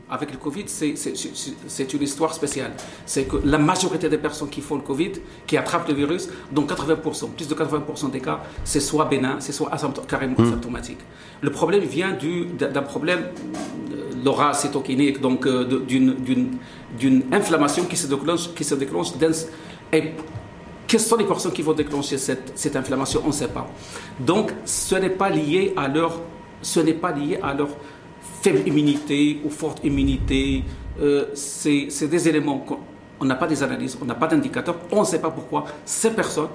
[0.08, 2.72] avec le Covid, c'est une histoire spéciale.
[3.04, 5.12] C'est que la majorité des personnes qui font le Covid,
[5.46, 9.52] qui attrapent le virus, dont 80%, plus de 80% des cas, c'est soit bénin, c'est
[9.52, 9.70] soit
[10.08, 10.44] carrément hmm.
[10.44, 10.98] asymptomatique.
[11.40, 12.16] Le problème vient
[12.58, 13.26] d'un problème,
[13.92, 19.08] euh, l'aura cytokinique, donc euh, d'une inflammation qui se déclenche, qui se déclenche
[19.92, 20.12] et
[20.86, 23.68] quelles sont les personnes qui vont déclencher cette, cette inflammation On ne sait pas.
[24.18, 26.20] Donc, ce n'est pas lié à leur
[26.62, 27.68] ce n'est pas lié à leur
[28.42, 30.64] faible immunité ou forte immunité.
[31.00, 32.64] Euh, c'est des éléments
[33.20, 36.10] on n'a pas des analyses, on n'a pas d'indicateurs, on ne sait pas pourquoi ces
[36.10, 36.48] personnes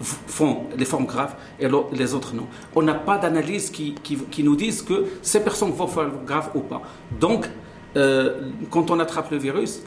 [0.00, 2.46] font des formes graves et les autres non.
[2.74, 3.94] On n'a pas d'analyse qui,
[4.42, 6.82] nous disent que ces personnes vont faire grave ou pas.
[7.20, 7.48] Donc,
[7.96, 9.82] euh, quand on attrape le virus,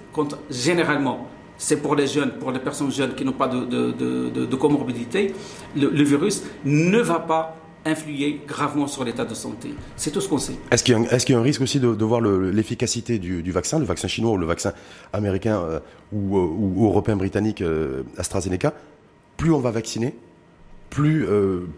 [0.49, 5.33] généralement, c'est pour les jeunes, pour les personnes jeunes qui n'ont pas de, comorbidité,
[5.75, 9.73] le, virus ne va pas influer gravement sur l'état de santé.
[9.95, 10.55] C'est tout ce qu'on sait.
[10.71, 14.31] Est-ce qu'il y, a un risque aussi de, voir l'efficacité du, vaccin, le vaccin chinois
[14.31, 14.73] ou le vaccin
[15.13, 15.79] américain euh,
[16.11, 18.73] ou, euh, ou, européen britannique euh, AstraZeneca?
[19.37, 20.13] Plus on va vacciner,
[20.91, 21.25] plus,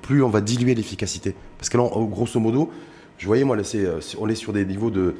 [0.02, 1.34] plus on va diluer l'efficacité.
[1.58, 2.70] Parce que là, grosso modo,
[3.18, 3.64] je voyais, moi, là,
[4.20, 5.16] on est sur des niveaux de,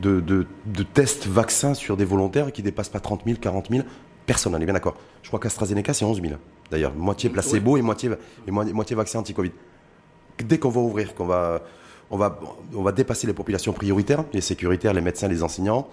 [0.00, 3.82] de, de, tests vaccins sur des volontaires qui dépassent pas 30 000, 40 000
[4.24, 4.54] personnes.
[4.54, 4.96] On est bien d'accord.
[5.22, 6.34] Je crois qu'AstraZeneca, c'est 11 000.
[6.70, 8.10] D'ailleurs, moitié placebo et, moitié,
[8.46, 9.50] et moitié vaccin anti-Covid
[10.44, 11.62] dès qu'on va ouvrir, qu'on va,
[12.10, 15.88] on va, dépasser les populations prioritaires, les sécuritaires, les médecins, les enseignants,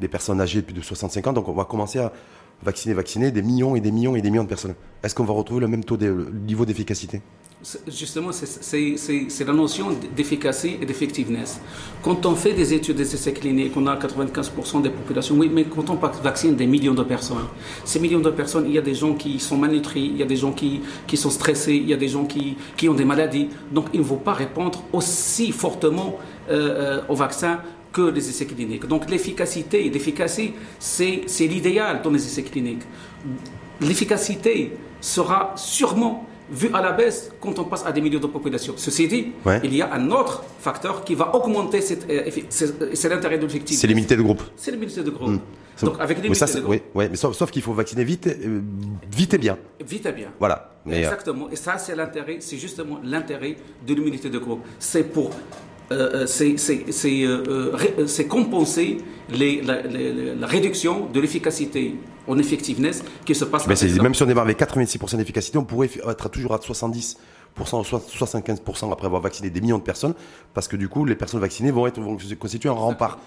[0.00, 2.12] les personnes âgées de plus de 65 ans, donc on va commencer à
[2.62, 4.74] vacciner, vacciner des millions et des millions et des millions de personnes.
[5.02, 7.22] Est-ce qu'on va retrouver le même taux de niveau d'efficacité?
[7.88, 11.58] Justement, c'est la notion d'efficacité et d'effectiveness.
[12.02, 15.64] Quand on fait des études, des essais cliniques, on a 95% des populations, oui, mais
[15.64, 17.46] quand on vaccine des millions de personnes,
[17.82, 20.26] ces millions de personnes, il y a des gens qui sont malnutris, il y a
[20.26, 23.06] des gens qui, qui sont stressés, il y a des gens qui, qui ont des
[23.06, 23.48] maladies.
[23.72, 26.18] Donc, il ne faut pas répondre aussi fortement
[26.50, 28.86] euh, euh, au vaccin que les essais cliniques.
[28.86, 32.82] Donc, l'efficacité, l'efficacité, c'est l'idéal dans les essais cliniques.
[33.80, 38.74] L'efficacité sera sûrement vu à la baisse quand on passe à des millions de population.
[38.76, 39.32] Ceci dit,
[39.64, 42.30] il y a un autre facteur qui va augmenter cette, euh,
[42.94, 43.78] c'est l'intérêt de l'objectif.
[43.78, 44.42] C'est l'immunité de groupe.
[44.56, 45.30] C'est l'immunité de groupe.
[45.30, 45.40] Hmm.
[45.82, 46.70] Donc avec l'immunité de groupe.
[46.70, 48.60] Oui, oui, mais sauf, qu'il faut vacciner vite, euh,
[49.10, 49.58] vite et bien.
[49.86, 50.28] Vite et bien.
[50.38, 50.72] Voilà.
[50.86, 51.50] Euh, Exactement.
[51.50, 53.56] Et ça, c'est l'intérêt, c'est justement l'intérêt
[53.86, 54.64] de l'immunité de groupe.
[54.78, 55.30] C'est pour
[55.92, 58.98] euh, c'est compenser
[59.30, 61.96] les, la, réduction de l'efficacité
[62.26, 63.66] en effectiveness qui se passe.
[63.66, 67.16] Mais même si on est avec 86% d'efficacité, on pourrait être toujours à 70%,
[67.56, 70.14] 75% après avoir vacciné des millions de personnes,
[70.54, 73.18] parce que du coup, les personnes vaccinées vont, être, vont constituer un rempart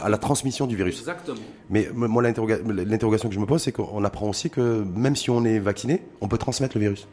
[0.00, 1.00] à la transmission du virus.
[1.00, 1.38] Exactement.
[1.68, 5.44] Mais moi, l'interrogation que je me pose, c'est qu'on apprend aussi que même si on
[5.44, 7.06] est vacciné, on peut transmettre le virus.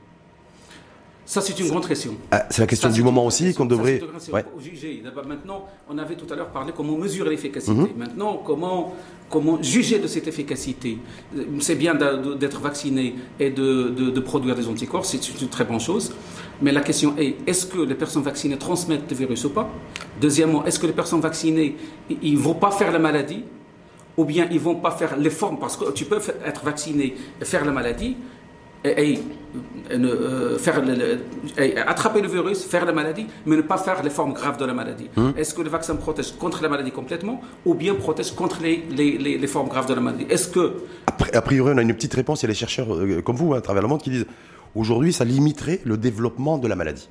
[1.28, 2.16] Ça, c'est une grande question.
[2.32, 4.02] Ah, c'est la question du moment aussi qu'on devrait.
[4.32, 4.46] Ouais.
[4.60, 5.04] juger.
[5.28, 7.74] Maintenant, on avait tout à l'heure parlé comment mesurer l'efficacité.
[7.74, 7.90] Mhm.
[7.98, 8.96] Maintenant, comment,
[9.30, 10.98] comment juger de cette efficacité?
[11.60, 16.14] C'est bien d'être vacciné et de, de, produire des anticorps, c'est une très bonne chose.
[16.62, 19.70] Mais la question est est-ce que les personnes vaccinées transmettent le virus ou pas?
[20.22, 21.76] Deuxièmement, est-ce que les personnes vaccinées,
[22.10, 23.44] ils ne vont pas faire la maladie?
[24.16, 27.46] Ou bien ils vont pas faire les formes, parce que tu peux être vacciné et
[27.46, 28.16] faire la maladie,
[28.96, 29.20] et,
[29.92, 30.84] euh, faire
[31.88, 34.74] attraper le virus, faire la maladie, mais ne pas faire les formes graves de la
[34.74, 35.10] maladie.
[35.16, 35.32] Hmm.
[35.38, 39.18] Est-ce que le vaccin protège contre la maladie complètement ou bien protège contre les, les,
[39.38, 40.26] les, formes graves de la maladie?
[40.30, 40.74] Est-ce que...
[41.34, 42.42] A priori, on a une petite réponse.
[42.42, 44.28] Il y a les chercheurs euh, comme vous hein, à travers le monde qui disent
[44.76, 47.10] aujourd'hui, ça limiterait le développement de la maladie.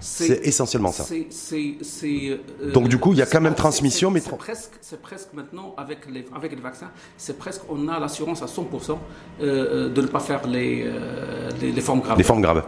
[0.00, 1.04] C'est essentiellement ça.
[1.12, 5.74] Euh, Donc du coup, il y a quand même transmission, mais c'est presque, presque maintenant
[5.76, 8.96] avec les avec les vaccins, c'est presque on a l'assurance à 100% euh,
[9.40, 10.88] euh, de ne pas faire les,
[11.60, 12.18] les, formes graves.
[12.18, 12.64] Les formes graves.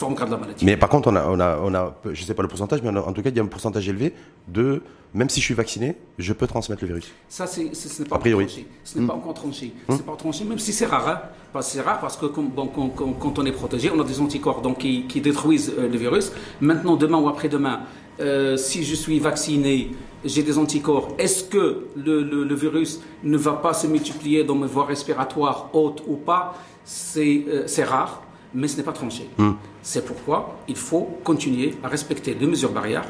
[0.00, 0.64] La maladie.
[0.64, 2.88] Mais par contre, on a, on a, on a je sais pas le pourcentage, mais
[2.88, 4.14] en tout cas, il y a un pourcentage élevé
[4.48, 4.82] de
[5.14, 7.12] même si je suis vacciné, je peux transmettre le virus.
[7.28, 8.66] Ça, c'est, ce n'est pas, encore tranché.
[8.82, 9.16] Ce n'est pas hmm.
[9.16, 9.72] encore tranché.
[9.88, 9.94] Hmm.
[9.96, 11.08] C'est pas tranché, même si c'est rare.
[11.54, 11.60] Hein.
[11.60, 15.20] c'est rare parce que bon, quand, on est protégé, on a des anticorps donc, qui,
[15.20, 16.32] détruisent euh, le virus.
[16.60, 17.80] Maintenant, demain ou après-demain,
[18.20, 19.90] euh, si je suis vacciné,
[20.24, 24.86] j'ai des anticorps, est-ce que le, virus ne va pas se multiplier dans mes voies
[24.86, 26.54] respiratoires hautes ou pas?
[26.84, 28.22] C'est, euh, c'est rare,
[28.54, 29.28] mais ce n'est pas tranché.
[29.38, 29.52] Hmm.
[29.82, 33.04] C'est pourquoi il faut continuer à respecter les mesures barrières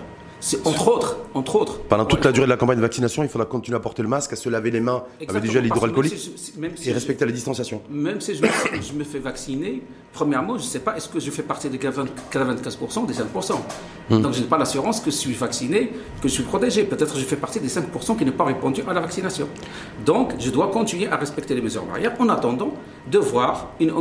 [0.45, 1.83] c'est entre autres, entre autres.
[1.83, 4.09] Pendant toute la durée de la campagne de vaccination, il faudra continuer à porter le
[4.09, 6.15] masque, à se laver les mains avec du gel hydroalcoolique
[6.85, 7.81] et respecter la distanciation.
[7.89, 11.43] Même si je me, fais vacciner, premièrement, je ne sais pas, est-ce que je fais
[11.43, 13.53] partie des 95% des 5%
[14.11, 14.21] hmm.
[14.21, 16.85] Donc je n'ai pas l'assurance que je suis vacciné, que je suis protégé.
[16.85, 19.49] Peut-être que je fais partie des 5% qui n'ont pas répondu à la vaccination.
[20.05, 22.75] Donc je dois continuer à respecter les mesures barrières en attendant
[23.11, 23.93] de voir une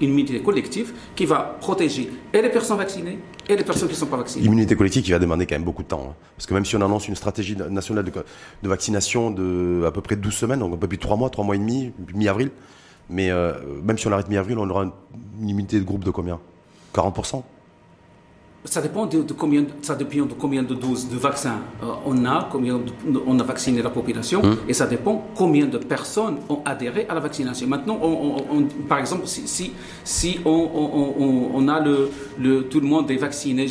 [0.00, 4.06] immunité, collective qui va protéger et les personnes vaccinées et les personnes qui ne sont
[4.06, 4.42] pas vaccinées.
[4.42, 6.14] L'immunité collective qui va demander quand même beaucoup de Hein.
[6.36, 10.16] Parce que même si on annonce une stratégie nationale de, vaccination de à peu près
[10.16, 12.50] 12 semaines, donc un peu plus de 3 mois, 3 mois et demi, mi-avril,
[13.10, 16.38] mais euh, même si on arrête mi-avril, on aura une immunité de groupe de combien?
[16.94, 17.42] 40%
[18.64, 22.46] ça dépend de, combien, ça dépend de combien de doses de vaccins euh, on a,
[22.52, 22.78] combien
[23.26, 24.56] on a vacciné la population, hum.
[24.68, 27.66] et ça dépend combien de personnes ont adhéré à la vaccination.
[27.66, 29.72] Maintenant, on, par exemple, si, si,
[30.04, 33.66] si on, a le, le, tout le monde est vacciné,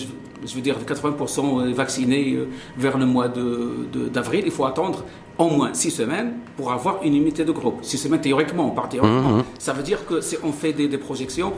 [0.45, 2.47] je veux dire 80% vaccinés euh,
[2.77, 5.03] vers le mois d'avril, il faut attendre
[5.39, 7.79] au moins six semaines pour avoir une unité de groupe.
[7.81, 9.37] Six semaines théoriquement, on part théoriquement.
[9.37, 9.45] Mmh, mmh.
[9.57, 11.53] Ça veut dire que si on fait des, projections,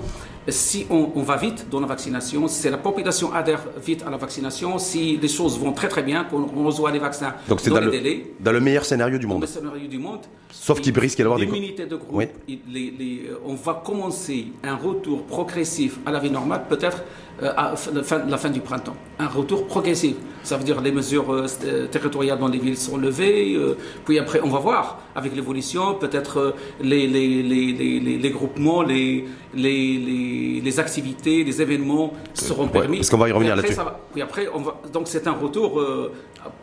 [0.48, 4.78] si on, va vite dans la vaccination, si la population adhère vite à la vaccination,
[4.78, 8.34] si les choses vont très très bien, qu'on reçoit les vaccins Donc dans, le, délais,
[8.40, 9.40] dans le meilleur scénario du monde.
[9.42, 10.22] Dans le scénario du monde.
[10.52, 11.46] Sauf qu'il risque d'avoir des...
[11.46, 16.98] unités de groupe, euh, on va commencer un retour progressif à la vie normale peut-être
[17.00, 18.96] euh, à la fin, la fin du printemps.
[19.20, 20.16] Un retour progressif.
[20.44, 23.58] Ça veut dire les mesures euh, euh, territoriales dans les villes sont levées,
[24.06, 30.80] puis après on va voir avec l'évolution, peut-être les, les, les, les, groupements, les, les,
[30.80, 33.00] activités, les événements seront permis.
[33.00, 33.76] Est-ce qu'on va y revenir là-dessus
[34.14, 35.82] Puis après, on va, donc c'est un retour.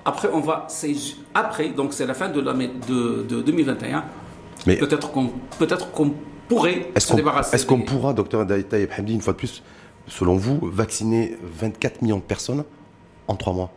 [0.05, 0.67] après, on va,
[1.35, 4.05] après, donc c'est la fin de, de, de 2021.
[4.67, 6.13] Mais peut-être qu'on peut-être qu'on
[6.49, 7.55] pourrait se débarrasser.
[7.55, 9.63] Est-ce qu'on pourra, docteur Taïb Hamdi, une fois de plus,
[10.09, 12.65] selon vous, vacciner 24 millions de personnes
[13.27, 13.71] en trois mois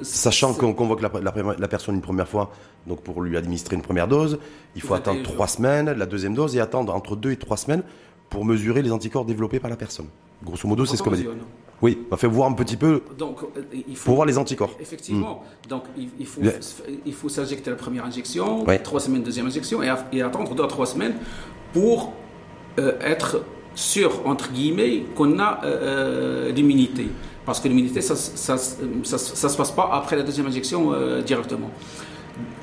[0.00, 2.50] Sachant qu'on convoque la, personne une première fois,
[2.86, 4.38] donc pour lui administrer une première dose,
[4.74, 7.82] il faut attendre trois semaines, la deuxième dose, et attendre entre deux et trois semaines
[8.28, 10.06] pour mesurer les anticorps développés par la personne.
[10.42, 11.28] Grosso modo, c'est ce qu'on m'a dit.
[11.82, 14.70] Oui, on fait voir un petit peu donc, euh, il faut, pour voir les anticorps.
[14.80, 15.42] Effectivement.
[15.64, 15.68] Hmm.
[15.68, 16.40] Donc il, faut,
[17.04, 20.86] il faut s'injecter la première injection, trois semaines deuxième injection, et, attendre deux à trois
[20.86, 21.14] semaines
[21.72, 22.12] pour
[22.78, 23.42] euh, être
[23.74, 27.08] sûr, entre guillemets, qu'on a euh, l'immunité.
[27.44, 30.92] Parce que l'immunité, ça ne se passe pas après la deuxième injection
[31.26, 31.70] directement.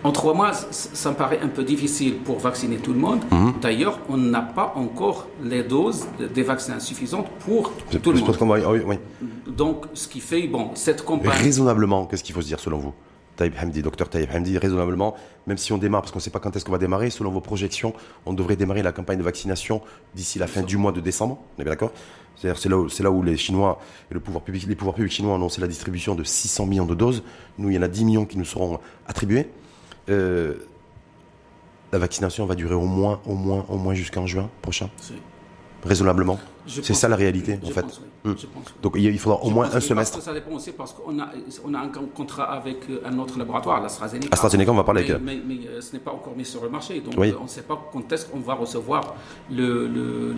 [0.03, 3.19] En trois mois, ça me paraît un peu difficile pour vacciner tout le monde.
[3.31, 3.55] Mhm.
[3.61, 8.99] D'ailleurs, on n'a pas encore les doses des vaccins suffisantes pour tout le monde.
[9.47, 11.31] Donc, ce qui fait, bon, cette campagne...
[11.31, 12.93] Raisonnablement, qu'est-ce qu'il faut se dire selon vous?
[13.39, 15.15] Taïb Hamdi, docteur Taïb Hamdi, raisonnablement,
[15.47, 17.31] même si on démarre, parce qu'on ne sait pas quand est-ce qu'on va démarrer, selon
[17.31, 17.93] vos projections,
[18.25, 19.81] on devrait démarrer la campagne de vaccination
[20.13, 21.93] d'ici la fin du mois de décembre, on est bien d'accord?
[22.35, 23.79] C'est là, où, là où les Chinois
[24.11, 26.85] et le pouvoir public, les pouvoirs publics chinois ont annoncé la distribution de 600 millions
[26.85, 27.23] de doses.
[27.57, 29.49] Nous, il y en a 10 millions qui nous seront attribués.
[30.09, 30.55] Euh,
[31.91, 34.89] la vaccination va durer au moins, au moins, au moins jusqu'en juin prochain?
[35.83, 36.39] Raisonnablement?
[36.69, 37.85] C'est ça la réalité, en fait.
[38.81, 40.21] Donc il faudra au moins un semestre.
[40.21, 41.29] Ça dépend aussi parce qu'on a,
[41.65, 44.29] on a un contrat avec euh, un autre laboratoire, l'AstraZeneca.
[44.31, 46.69] AstraZeneca, on va parler avec mais, mais, euh, ce n'est pas encore mis sur le
[46.69, 46.99] marché.
[46.99, 49.15] Donc on ne sait pas quand est-ce qu'on va recevoir
[49.51, 50.35] le, le,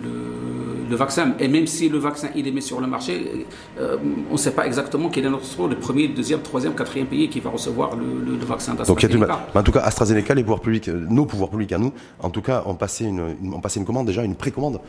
[0.88, 1.34] le, vaccin.
[1.38, 3.46] Et même si le vaccin il est mis sur le marché,
[3.78, 3.96] euh,
[4.30, 7.40] on ne sait pas exactement quel est notre le premier, deuxième, troisième, quatrième pays qui
[7.40, 9.26] va recevoir le, vaccin d'AstraZeneca.
[9.26, 12.42] Donc en tout cas, AstraZeneca, les pouvoirs publics, nos pouvoirs publics à nous, en tout
[12.42, 14.80] cas, ont passé une, ont passé une commande déjà, une précommande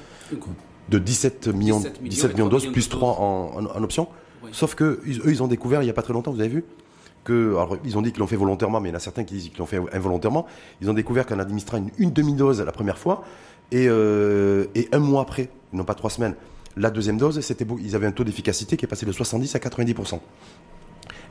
[0.90, 4.08] de 17 millions, 17 millions, de doses, plus 3 en, option.
[4.52, 6.66] Sauf que eux, ils ont découvert il n'y a pas très longtemps, vous avez vu
[7.24, 9.24] que, alors, ils ont dit qu'ils l'ont fait volontairement, mais il y en a certains
[9.24, 10.46] qui disent qu'ils l'ont fait involontairement.
[10.82, 13.24] Ils ont découvert qu'en administrant une, une demi-dose la première fois,
[13.72, 16.36] et, euh, et un mois après, non pas trois semaines,
[16.76, 19.60] la deuxième dose, c'était ils avaient un taux d'efficacité qui est passé de 70 à
[19.60, 20.20] 90%.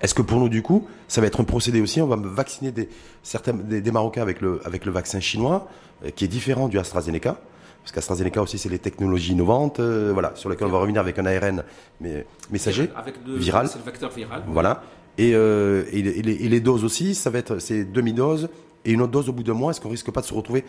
[0.00, 2.00] Est-ce que pour nous, du coup, ça va être un procédé aussi?
[2.00, 2.88] On va vacciner des,
[3.22, 5.68] certains, des, Marocains avec le, avec le vaccin chinois,
[6.04, 7.40] euh, qui est différent du AstraZeneca
[7.82, 11.18] parce qu'AstraZeneca aussi, c'est les technologies innovantes, euh, voilà, sur lesquelles on va revenir avec
[11.18, 11.64] un ARN
[12.00, 12.88] mais, messager,
[13.26, 13.68] viral.
[13.68, 14.42] C'est le vecteur viral.
[14.46, 14.82] Voilà.
[15.18, 18.48] Et, euh, et, les, doses aussi, ça va être ces demi-doses
[18.84, 19.72] et une autre dose au bout d'un mois.
[19.72, 20.64] Est-ce qu'on risque pas de se retrouver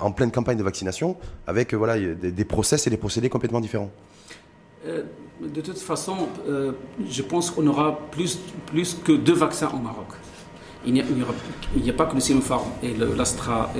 [0.00, 3.90] en pleine campagne de vaccination avec voilà, des, process et des procédés complètement différents?
[4.86, 5.04] Euh,
[5.40, 10.08] de toute façon, je pense qu'on aura plus, plus que deux vaccins au Maroc
[10.84, 12.94] il n'y a, pas que le Sinopharm et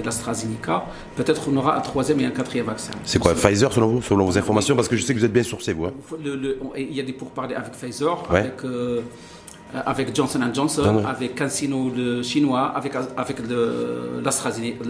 [0.05, 0.85] l'AstraZeneca.
[1.17, 2.93] Peut-être qu'on aura un troisième et un quatrième vaccin.
[3.05, 4.77] C'est quoi Pfizer selon vous, selon vos informations?
[4.77, 5.87] Parce que je sais que vous êtes bien sourcé, vous.
[5.87, 5.93] Hein.
[6.77, 9.01] il y a des pourparlers avec Pfizer, avec, euh,
[9.75, 13.37] avec Johnson Johnson, avec CanSino le chinois, avec, avec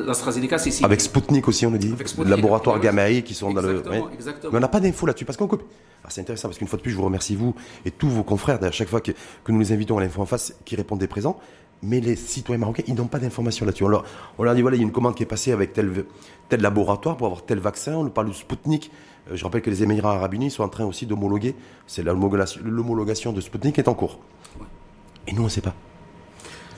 [0.07, 1.93] l'AstraZeneca, c'est Avec Sputnik aussi, on nous dit.
[1.93, 3.83] Avec Laboratoire Gamma qui sont dans le.
[4.13, 4.53] Exactement.
[4.53, 5.65] Mais on n'a pas d'infos là-dessus parce qu'on coupe.
[6.05, 7.55] Ah, c'est intéressant parce qu'une fois de plus, je vous remercie vous
[7.85, 10.27] et tous vos confrères à chaque fois que, que nous les invitons à l'info en
[10.27, 11.39] face qui répondent des présents
[11.83, 13.85] mais les citoyens marocains, ils n'ont pas d'informations là-dessus.
[13.85, 14.05] On leur,
[14.39, 16.05] on leur dit, voilà, il y a une commande qui est passée avec tel,
[16.49, 18.91] tel laboratoire pour avoir tel vaccin, on nous parle du Sputnik.
[19.31, 21.55] Euh, je rappelle que les Émirats arabes unis sont en train aussi d'homologuer,
[21.87, 24.21] c'est l'homologation de Sputnik est en cours.
[25.27, 25.75] Et nous, on ne sait pas.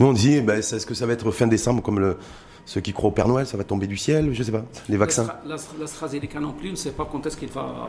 [0.01, 2.19] Nous, on dit, ben, est-ce que ça va être fin décembre comme le,
[2.67, 4.65] ceux qui croient au Père Noël, ça va tomber du ciel, je ne sais pas.
[4.89, 5.27] Les vaccins.
[5.47, 7.89] L'AstraZeneca non plus, on ne sait pas quand est-ce qu'il va,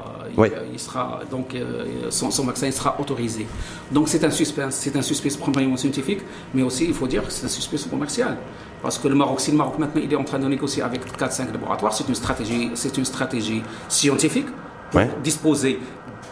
[0.73, 3.45] il, sera donc euh, son, vaccin sera autorisé.
[3.91, 6.19] Donc c'est un suspense, c'est un suspense premièrement scientifique,
[6.53, 8.37] mais aussi il faut dire que c'est un suspense commercial,
[8.81, 11.05] parce que le Maroc, si le Maroc maintenant il est en train de négocier avec
[11.17, 14.47] 4-5 laboratoires, c'est une stratégie, c'est une stratégie scientifique
[14.91, 15.79] pour disposer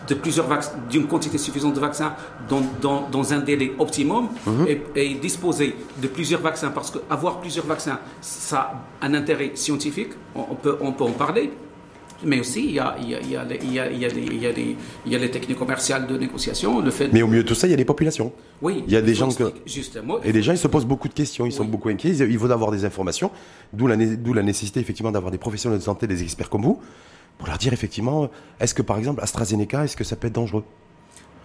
[0.07, 0.47] de plusieurs
[0.89, 2.13] d'une quantité suffisante de vaccins
[2.49, 4.67] dans, dans, un délai optimum mhm.
[4.95, 10.55] et, disposer de plusieurs vaccins parce qu'avoir plusieurs vaccins, ça a un intérêt scientifique, on,
[10.55, 11.51] peut, on peut en parler.
[12.25, 12.95] Mais aussi, il y a,
[15.05, 16.79] les techniques commerciales de négociation.
[16.79, 18.31] Le fait Mais au milieu de tout ça, il y a des populations.
[18.61, 18.83] Oui.
[18.87, 19.51] Il y a des gens que...
[19.65, 20.21] Justement.
[20.23, 22.49] Et les gens, ils se posent beaucoup de questions, ils sont beaucoup inquiets, il faut
[22.49, 23.29] avoir des informations,
[23.73, 26.79] d'où la, la nécessité effectivement d'avoir des professionnels de santé, des experts comme vous,
[27.37, 28.29] pour leur dire effectivement,
[28.59, 30.63] est-ce que par exemple AstraZeneca, est-ce que ça peut être dangereux?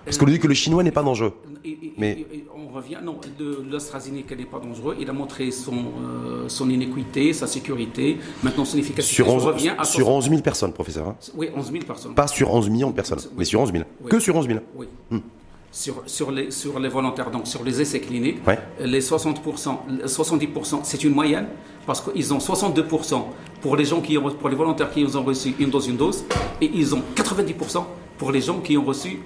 [0.05, 1.35] Parce qu'on nous dit que le chinois n'est pas dangereux.
[1.65, 3.21] Et- et- Mais- et- on revient, non,
[3.71, 4.97] l'AstraZeneca n'est pas dangereux.
[4.99, 9.15] Il a montré son, euh, son inéquité, sa sécurité, maintenant son efficacité.
[9.15, 11.09] Sur Je 11, reviens à sur 60 11 000 personnes, professeur.
[11.09, 11.17] hein.
[11.35, 12.15] Oui, 11 000 personnes.
[12.15, 13.35] Pas sur 11 millions de personnes, Oui.
[13.39, 13.85] mais sur 11 000.
[14.03, 14.09] Oui.
[14.11, 14.61] Que sur 11 000.
[14.77, 14.87] Oui.
[15.71, 18.59] Sur, sur, les, sur les volontaires, donc sur les essais cliniques, Ouais.
[18.81, 21.47] les 60%, les 70%, c'est une moyenne,
[21.87, 23.23] parce qu'ils ont 62%
[23.61, 26.25] pour les gens qui ont, pour les volontaires qui ont reçu une dose, une dose,
[26.63, 27.85] et ils ont 90%
[28.17, 29.19] pour les gens qui ont reçu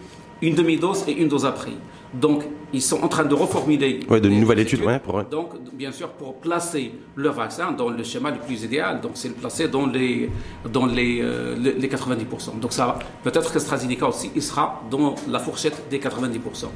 [0.42, 1.70] une demi-dose et une dose après.
[2.14, 2.44] Donc,
[2.74, 4.00] ils sont en train de reformuler.
[4.08, 5.24] Ouais, de les- nouvelles les études, ouais, pour-.
[5.24, 9.28] Donc, bien sûr, pour placer le vaccin dans le schéma le plus idéal, donc c'est
[9.28, 10.28] le placer dans les,
[10.70, 12.58] dans les, euh, les, les 90%.
[12.60, 12.98] Donc, ça.
[13.24, 16.66] Peut-être que AstraZeneca aussi, il sera dans la fourchette des 90%.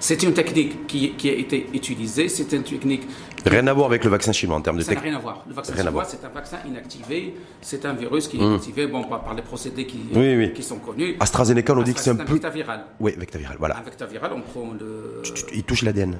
[0.00, 3.02] C'est une technique qui, qui a été utilisée, c'est une technique
[3.48, 5.10] Rien à voir avec le vaccin chinois en termes de ça n'a technique.
[5.10, 5.44] rien à voir.
[5.48, 6.02] Le vaccin Rien chinois.
[6.02, 6.06] Mmh.
[6.08, 9.98] c'est un vaccin inactivé, c'est un virus qui est inactivé bon, par, les procédés qui,
[10.14, 10.52] Oui, oui.
[10.52, 11.16] qui sont connus.
[11.20, 12.32] AstraZeneca, on dit que c'est un un peu.
[12.34, 12.84] vecteur viral.
[13.00, 13.78] Oui, vecteur viral, voilà.
[13.78, 15.22] Un vecteur viral, on prend le.
[15.54, 16.18] Il touche l'ADN.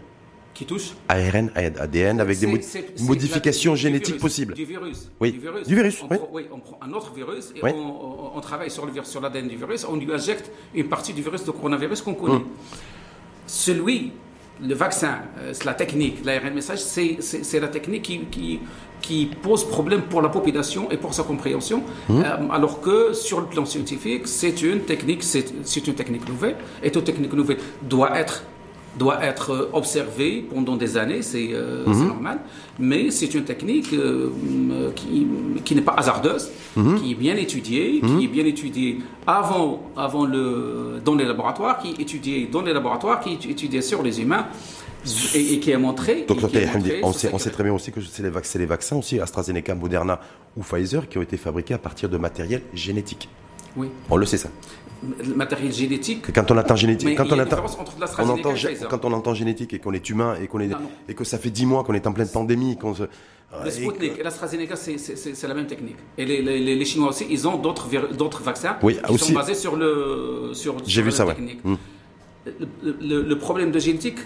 [0.55, 2.47] qui touche ARN, ADN, avec des
[3.07, 4.55] modifications génétiques virus, possibles.
[4.55, 5.09] Du virus.
[5.20, 5.31] Oui.
[5.31, 5.68] Du virus.
[5.68, 6.16] Du virus, On oui.
[6.18, 7.70] prend- oui, on prend un autre virus et Oui.
[7.74, 8.85] on, on- on travaille sur
[9.20, 9.87] l'ADN du virus.
[9.89, 12.35] On lui injecte une partie du virus de coronavirus qu'on connaît.
[12.37, 12.47] Hum.
[13.47, 14.12] Celui,
[14.66, 18.61] le vaccin, euh, c'est la technique, l'ARN message, c'est la technique qui, qui,
[19.00, 22.22] qui pose problème pour la population et pour sa compréhension, Hum.
[22.24, 26.90] euh, alors que sur le plan scientifique, c'est une technique, c'est une technique nouvelle, et
[26.90, 28.42] toute technique nouvelle doit être
[28.99, 32.38] doit être observée pendant des années, c'est euh, c'est normal,
[32.78, 34.30] mais c'est une technique euh,
[34.94, 35.26] qui,
[35.64, 36.51] qui n'est pas hasardeuse,
[36.99, 41.88] qui est bien étudiée, qui est bien étudiée avant, avant le, dans les laboratoires, qui
[41.90, 44.46] est étudiée dans les laboratoires, qui est étudiée sur les humains,
[45.34, 46.24] et, et qui a montré...
[46.28, 48.66] Donc, montré on sa sait, on sait très bien aussi que c'est les, vac- les
[48.66, 50.20] vaccins aussi, AstraZeneca, Moderna
[50.57, 53.28] ou Pfizer, qui ont été fabriqués à partir de matériel génétique.
[53.79, 53.89] Oui.
[54.11, 54.51] On le sait ça.
[55.24, 56.24] Le matériel génétique...
[56.29, 57.62] Et quand on entend génétique, quand on une entend,
[58.18, 58.89] on Pfizer.
[58.89, 60.91] quand on entend génétique et qu'on est humain et qu'on est Non, non.
[61.09, 63.05] et que ça fait 10 mois qu'on est en pleine pandémie, qu'on se
[63.64, 65.97] Le Sputnik et l'AstraZeneca, c'est- c'est c'est- c'est la même technique.
[66.18, 69.26] Et les, les- Chinois aussi, ils ont d'autres vaccins Oui, qui aussi.
[69.33, 70.74] sont basés sur le sur.
[70.85, 71.35] J'ai vu la ça, ouais.
[71.35, 71.64] technique.
[71.64, 71.74] Mm.
[72.83, 74.18] Le, le- le problème de génétique,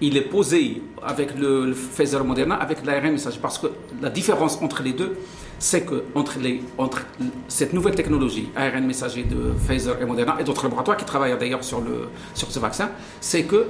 [0.00, 3.68] il est posé avec le, le Pfizer Moderna, avec l'ARN messager, parce que
[4.00, 5.16] la différence entre les deux,
[5.58, 7.06] c'est que entre les entre
[7.48, 11.64] cette nouvelle technologie ARN messager de Pfizer et Moderna et d'autres laboratoires qui travaillent d'ailleurs
[11.64, 12.90] sur le sur ce vaccin,
[13.20, 13.66] c'est que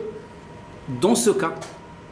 [1.00, 1.54] dans ce cas,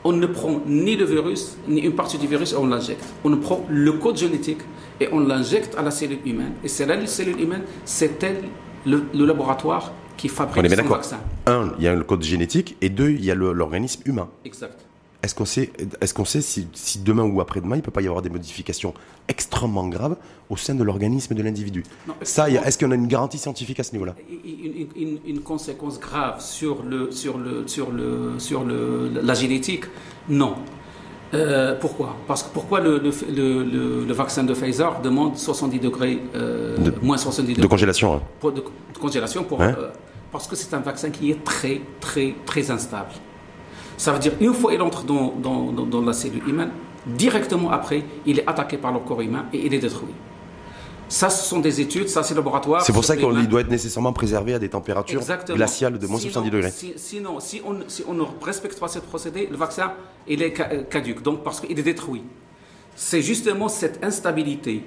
[0.05, 3.05] on ne prend ni le virus, ni une partie du virus et on l'injecte.
[3.25, 4.61] On prend le code génétique
[5.01, 6.55] et on l'injecte à la cellule humaine.
[6.65, 8.43] Et c'est la cellule humaine, c'est elle,
[8.87, 10.97] le, le laboratoire qui fabrique d'accord.
[10.97, 11.19] vaccin.
[11.47, 14.29] Un, il y a le code génétique et deux, il y a le- l'organisme humain.
[14.45, 14.85] Exact.
[15.23, 15.71] Est-ce qu'on sait,
[16.01, 18.29] est-ce qu'on sait si, si demain ou après-demain, il ne peut pas y avoir des
[18.31, 18.93] modifications
[19.29, 20.17] extrêmement graves
[20.51, 21.85] au sein de l'organisme de l'individu?
[22.23, 24.17] Ça, est-ce qu'on a une garantie scientifique à ce niveau-là?
[24.29, 29.35] Une, une- une- une conséquence grave sur, le, sur, le, sur, le, sur le, la
[29.35, 29.85] génétique?
[30.29, 30.57] Non.
[31.35, 32.17] Euh, pourquoi?
[32.27, 37.17] Parce que pourquoi le, le, le- vaccin de Pfizer demande 70 degrés, euh, De- moins
[37.17, 38.15] 70 De degrés congélation.
[38.17, 38.23] hein.
[38.41, 39.75] pour- de, de congélation pour, Hein?
[39.79, 39.91] euh,
[40.33, 43.13] parce que c'est un vaccin qui est très, très, très instable.
[44.03, 46.71] Ça veut dire, une fois il entre dans, dans, dans- dans la cellule humaine,
[47.07, 50.15] directement après, il est attaqué par le corps humain et il est détruit.
[51.09, 52.83] Ça, ce sont des études, ça, c'est laboratoire.
[52.83, 55.57] C'est pour ça qu'il doit être nécessairement préservé à des températures Exactement.
[55.57, 56.71] glaciales de moins Sinon- 70 degrés.
[56.73, 59.93] si- sinon, si on, si on ne respecte pas ce procédé, le vaccin,
[60.27, 62.25] il est euh, caduque, donc parce qu'il est détruit.
[62.97, 64.83] C'est justement cette instabilité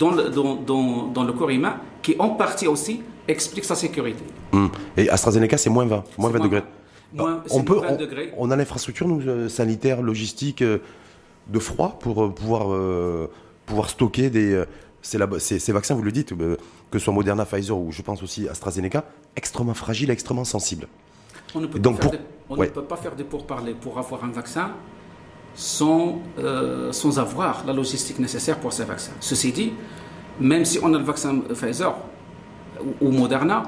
[0.00, 4.24] dans le, dans, dans- dans le corps humain qui, en partie aussi, explique sa sécurité.
[4.52, 4.68] Hum.
[4.96, 6.60] Et AstraZeneca, c'est moins 20, moins 20 moins degrés.
[6.60, 6.66] 20.
[7.12, 8.06] Moins- on peut, moins 20
[8.36, 10.78] on, a l'infrastructure nous, euh, sanitaire, logistique, euh,
[11.46, 13.30] de froid pour euh, pouvoir, euh,
[13.66, 14.62] pouvoir stocker des,
[15.00, 18.02] ces, labo- ces- ces vaccins, vous le dites, que ce soit Moderna, Pfizer ou je
[18.02, 19.04] pense aussi AstraZeneca,
[19.36, 20.86] extrêmement fragiles, extrêmement sensibles.
[21.54, 22.66] On ne peut, Donc pas, faire pour- des, on ouais.
[22.66, 24.72] ne peut pas faire des pourparlers pour avoir un vaccin
[25.54, 29.12] sans, euh, sans avoir la logistique nécessaire pour ces vaccins.
[29.20, 29.72] Ceci dit,
[30.40, 31.94] même si on a le vaccin Pfizer
[33.00, 33.62] ou, ou Moderna,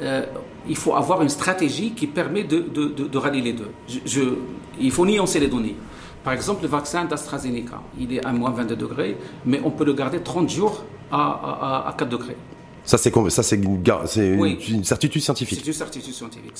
[0.00, 0.26] euh,
[0.68, 3.70] il faut avoir une stratégie qui permet de, de, de- de rallier les deux.
[3.88, 4.34] Je- je-
[4.80, 5.76] il faut nuancer les données.
[6.22, 9.92] Par exemple, le vaccin d'AstraZeneca, il est à moins 22 degrés, mais on peut le
[9.92, 12.36] garder 30 jours à, à- à- à 4 degrés.
[12.82, 14.58] Ça, c'est com- ça, c'est une, Oui.
[14.84, 15.60] certitude scientifique.
[15.62, 16.52] C'est une certitude scientifique.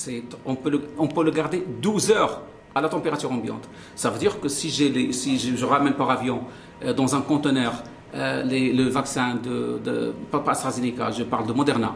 [0.46, 2.42] On peut, le, on peut le garder 12 heures
[2.74, 3.68] à la température ambiante.
[3.94, 6.40] Ça veut dire que si, les- si je, je ramène par avion
[6.84, 7.72] euh, dans un conteneur
[8.14, 11.92] euh, les- le vaccin de, de pas pas AstraZeneca, je parle de Moderna,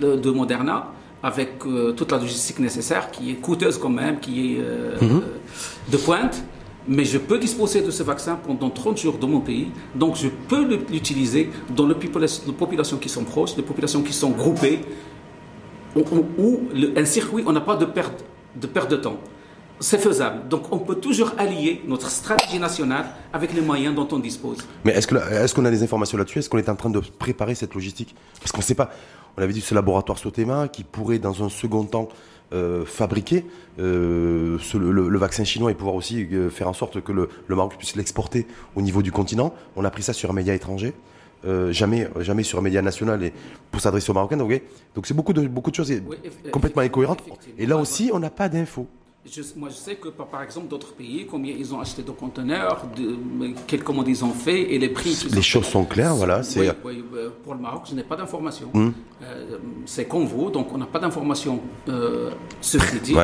[0.00, 0.88] de, de Moderna,
[1.22, 4.96] avec euh, toute la logistique nécessaire, qui est coûteuse quand même, qui est euh,
[5.90, 6.42] de pointe,
[6.88, 10.28] mais je peux disposer de ce vaccin pendant 30 jours dans mon pays, donc je
[10.28, 14.80] peux l'utiliser dans les populations, qui sont proches, les populations qui sont groupées,
[15.94, 16.60] ou,
[16.96, 18.24] un circuit, on n'a pas de perte,
[18.56, 19.18] de perte de temps.
[19.80, 20.46] C'est faisable.
[20.48, 24.58] Donc on peut toujours allier notre stratégie nationale avec les moyens dont on dispose.
[24.84, 25.06] Mais est-ce
[25.54, 26.38] qu'on est a des informations là-dessus?
[26.40, 28.14] Est-ce qu'on est en train de préparer cette logistique?
[28.40, 28.90] Parce qu'on ne sait pas.
[29.38, 32.08] On avait dit ce laboratoire Sotema qui pourrait dans un second temps
[32.52, 33.46] euh, fabriquer
[33.78, 37.96] euh, le, vaccin chinois et pouvoir aussi euh, faire en sorte que le, Maroc puisse
[37.96, 39.54] l'exporter au niveau du continent.
[39.76, 40.92] On a pris ça sur un média étranger.
[41.70, 43.32] jamais, jamais sur un média national et
[43.70, 44.36] pour s'adresser aux Marocains.
[44.36, 44.60] Donc
[45.04, 45.90] c'est beaucoup de, beaucoup de choses
[46.52, 47.22] complètement incohérentes.
[47.56, 48.86] Et là aussi, on n'a pas d'infos
[49.56, 53.52] moi, je sais que, par exemple, d'autres pays, combien ils ont acheté de conteneurs, de,
[53.66, 55.26] quelles commandes ils ont fait et les prix.
[55.30, 56.40] Les choses sont claires, voilà.
[56.56, 58.70] Oui, oui, euh, pour le Maroc, je n'ai pas d'informations.
[58.72, 58.92] Hmm.
[59.22, 61.60] Euh, c'est comme vous, donc on n'a pas d'informations.
[61.88, 62.30] Euh,
[62.62, 63.14] ceci dit,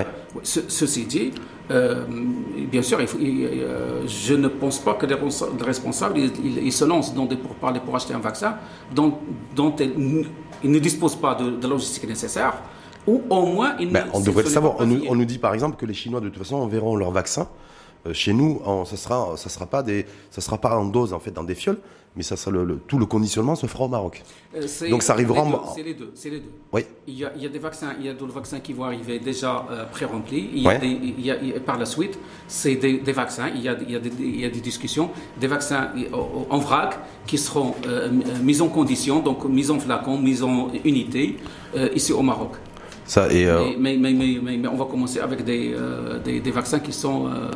[0.42, 1.32] ceci dit
[2.70, 5.16] bien sûr, je ne pense pas que les
[5.64, 8.56] responsables ils, se lancent dans des pourparlers pour acheter un vaccin
[8.94, 9.18] dont,
[9.56, 12.62] dont ils, ne disposent pas de, de logistique nécessaire.
[13.06, 14.76] Ou au moins, ben, on devrait le savoir.
[14.80, 17.48] On nous, dit par exemple que les Chinois, de toute façon, enverront leur vaccin.
[18.06, 21.18] Euh, chez nous, ça sera, ça sera pas des, ça sera pas en dose en
[21.18, 21.78] fait dans des fioles,
[22.14, 24.22] mais ça sera le, tout le conditionnement se fera au Maroc.
[24.54, 25.44] Euh, Donc ça arrivera.
[25.74, 26.12] C'est les deux.
[26.14, 26.50] C'est les deux.
[26.72, 26.84] Oui.
[27.06, 28.84] Il y, a, il y, a, des vaccins, il y a d'autres vaccins qui vont
[28.84, 30.50] arriver déjà euh, pré-remplis.
[30.54, 33.48] Il, il, y a, par la suite, c'est des, des, vaccins.
[33.54, 35.90] Il y, a, il, y a des, il y a des discussions, des vaccins
[36.50, 37.74] en vrac qui seront
[38.42, 41.36] mis en condition, donc mis en flacon, mis en unité
[41.94, 42.52] ici au Maroc.
[43.06, 46.50] Ça, et, euh, mais, mais, mais, mais, on va commencer avec des, euh, des, des,
[46.50, 47.28] vaccins qui sont.
[47.28, 47.50] Euh,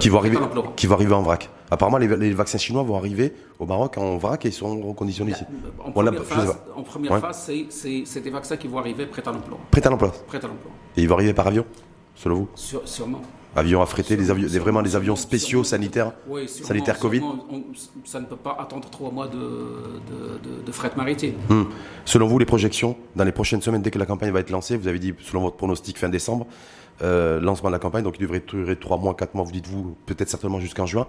[0.00, 0.36] qui, vont arriver,
[0.74, 1.48] qui vont arriver en vrac.
[1.70, 5.32] Apparemment, les, les, vaccins chinois vont arriver au Maroc en vrac et ils seront reconditionnés
[5.32, 5.44] ici.
[5.84, 9.58] En première phase, en première phase c'est des vaccins qui vont arriver prêts à l'emploi.
[9.70, 10.70] Prêts à l'emploi Prêts à l'emploi.
[10.96, 11.64] Et ils vont arriver par avion,
[12.16, 12.48] selon vous
[12.84, 13.22] Sûrement
[13.56, 16.12] avions affrétés, des avions, des, vraiment des avions spéciaux sanitaires,
[16.46, 17.22] sanitaires Covid.
[18.04, 21.34] ça ne peut pas attendre trois mois de, de, de, fret maritime.
[21.48, 21.64] Hmm.
[22.04, 24.76] Selon vous, les projections, dans les prochaines semaines, dès que la campagne va être lancée,
[24.76, 26.46] vous avez dit, selon votre pronostic, fin décembre,
[27.02, 29.96] euh, lancement de la campagne, donc il devrait durer trois mois, quatre mois, vous dites-vous,
[30.04, 31.06] peut-être certainement jusqu'en juin.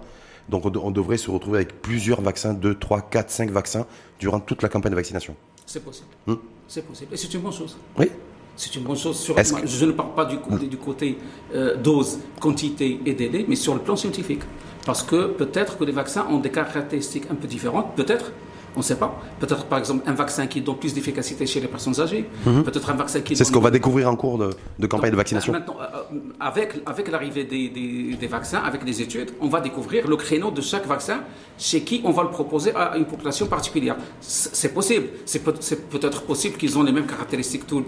[0.48, 3.86] Donc on, devrait se retrouver avec plusieurs vaccins, deux, trois, quatre, cinq vaccins,
[4.18, 5.36] durant toute la campagne de vaccination.
[5.66, 6.08] C'est possible.
[6.26, 6.36] Hmm.
[6.66, 7.12] C'est possible.
[7.12, 7.76] Et c'est une bonne chose.
[7.98, 8.10] Oui.
[8.58, 9.16] C'est une bonne chose.
[9.20, 11.16] Sur, Je ne parle pas du côté, du côté
[11.54, 14.42] euh, dose, quantité et délai, mais sur le plan scientifique.
[14.84, 18.32] Parce que peut-être que les vaccins ont des caractéristiques un peu différentes, peut-être,
[18.74, 19.20] on ne sait pas.
[19.40, 22.28] Peut-être, par exemple, un vaccin qui donne plus d'efficacité chez les personnes âgées.
[22.46, 22.64] Mhm.
[22.64, 23.36] Peut-être un vaccin qui.
[23.36, 25.52] C'est ce qu'on va découvrir en cours de, campagne de vaccination.
[25.52, 30.16] Maintenant, euh, euh, avec, avec l'arrivée des, vaccins, avec les études, on va découvrir le
[30.16, 31.20] créneau de chaque vaccin
[31.58, 33.96] chez qui on va le proposer à une population particulière.
[34.20, 35.08] C'est possible.
[35.24, 37.86] C'est peut-être possible qu'ils ont les mêmes caractéristiques tous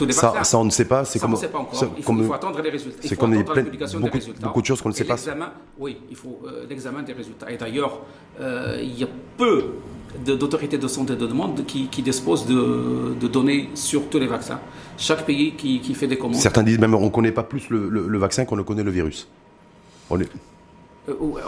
[0.00, 0.44] les vaccins.
[0.44, 1.04] Ça, on ne sait pas.
[1.04, 1.32] C'est comme.
[1.32, 1.84] On ne sait pas encore.
[1.96, 2.98] Il faut, attendre les résultats.
[3.02, 3.62] C'est est plein,
[3.98, 5.16] beaucoup, beaucoup de choses qu'on ne sait pas.
[5.78, 7.50] Oui, il faut euh, l'examen des résultats.
[7.50, 8.00] Et d'ailleurs,
[8.40, 9.64] il y a peu
[10.24, 14.60] d'autorités de santé de demande qui, qui disposent de, de, données sur tous les vaccins.
[14.96, 16.36] Chaque pays qui, qui fait des commandes.
[16.36, 18.90] Certains disent même qu'on ne connaît pas plus le, le, vaccin qu'on ne connaît le
[18.90, 19.28] virus.
[20.10, 20.28] On est...
[21.08, 21.40] Euh, euh,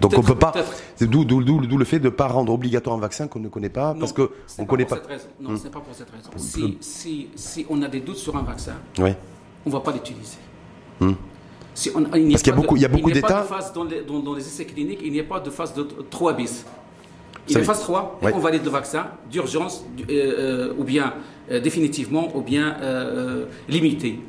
[0.00, 0.52] Donc on peut pas.
[1.00, 4.12] D'où le fait de ne pas rendre obligatoire un vaccin qu'on ne connaît pas parce
[4.12, 4.98] que on connaît pas.
[5.40, 5.56] Non, hmm.
[5.56, 6.30] c'est pas pour cette raison.
[6.36, 9.10] Si, si, si, on a des doutes sur un vaccin, oui.
[9.64, 10.38] on ne va pas l'utiliser.
[11.00, 11.12] Hmm.
[11.74, 13.46] Si on, il Parce qu'il y a beaucoup, il y a beaucoup d'États.
[13.74, 16.34] Dans, les, dans, dans les essais cliniques, il n'y a pas de phase de 3
[16.34, 16.64] bis.
[17.50, 21.14] Il y a phase 3, on valide le vaccin d'urgence euh, euh, ou bien
[21.50, 22.76] euh, définitivement ou bien
[23.68, 24.20] limité.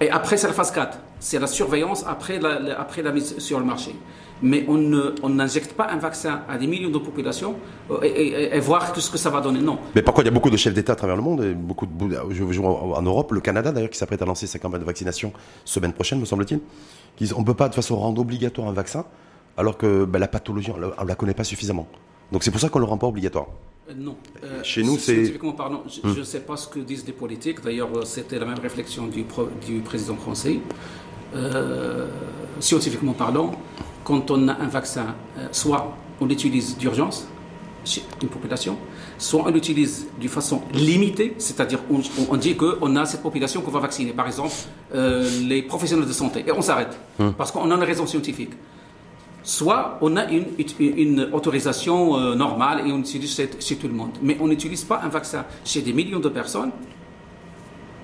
[0.00, 0.98] Et après, c'est la phase 4.
[1.18, 3.94] C'est la surveillance après la, après la mise sur le marché.
[4.42, 7.54] Mais on n'injecte pas un vaccin à des millions de populations
[8.02, 9.60] et, voir tout ce que ça va donner.
[9.60, 9.78] Non.
[9.94, 11.86] Mais pourquoi il y a beaucoup de chefs d'État à travers le monde, et beaucoup
[11.86, 15.32] de, en Europe, le Canada d'ailleurs, qui s'apprête à lancer sa campagne de vaccination
[15.64, 16.60] semaine prochaine, me semble-t-il.
[17.34, 19.06] On ne peut pas de façon rendre obligatoire un vaccin
[19.56, 21.86] alors que ben, la pathologie, on ne la connaît pas suffisamment.
[22.34, 23.46] Donc c'est pour ça qu'on ne le rend pas obligatoire.
[23.88, 24.16] Euh, non.
[24.42, 25.14] Euh, Chez nous, c'est.
[25.14, 26.24] Scientifiquement parlant, je ne hmm.
[26.24, 27.62] sais pas ce que disent les politiques.
[27.62, 29.24] D'ailleurs, euh, c'était la même réflexion du,
[29.64, 30.58] du président français.
[32.58, 33.52] scientifiquement parlant,
[34.02, 35.14] quand on a un vaccin,
[35.52, 37.26] soit on l'utilise d'urgence
[37.84, 38.78] chez une population,
[39.16, 43.72] soit on l'utilise d'une façon limitée, c'est-à-dire on, on dit qu'on a cette population qu'on
[43.72, 44.54] va vacciner, par exemple
[45.52, 47.30] les professionnels de santé, et on s'arrête, hmm.
[47.36, 48.54] parce qu'on a une raison scientifique
[49.44, 50.46] soit on a une,
[50.80, 54.10] une autorisation euh, normale et on utilise chez, tout le monde.
[54.22, 56.70] Mais on n'utilise pas un vaccin chez des millions de personnes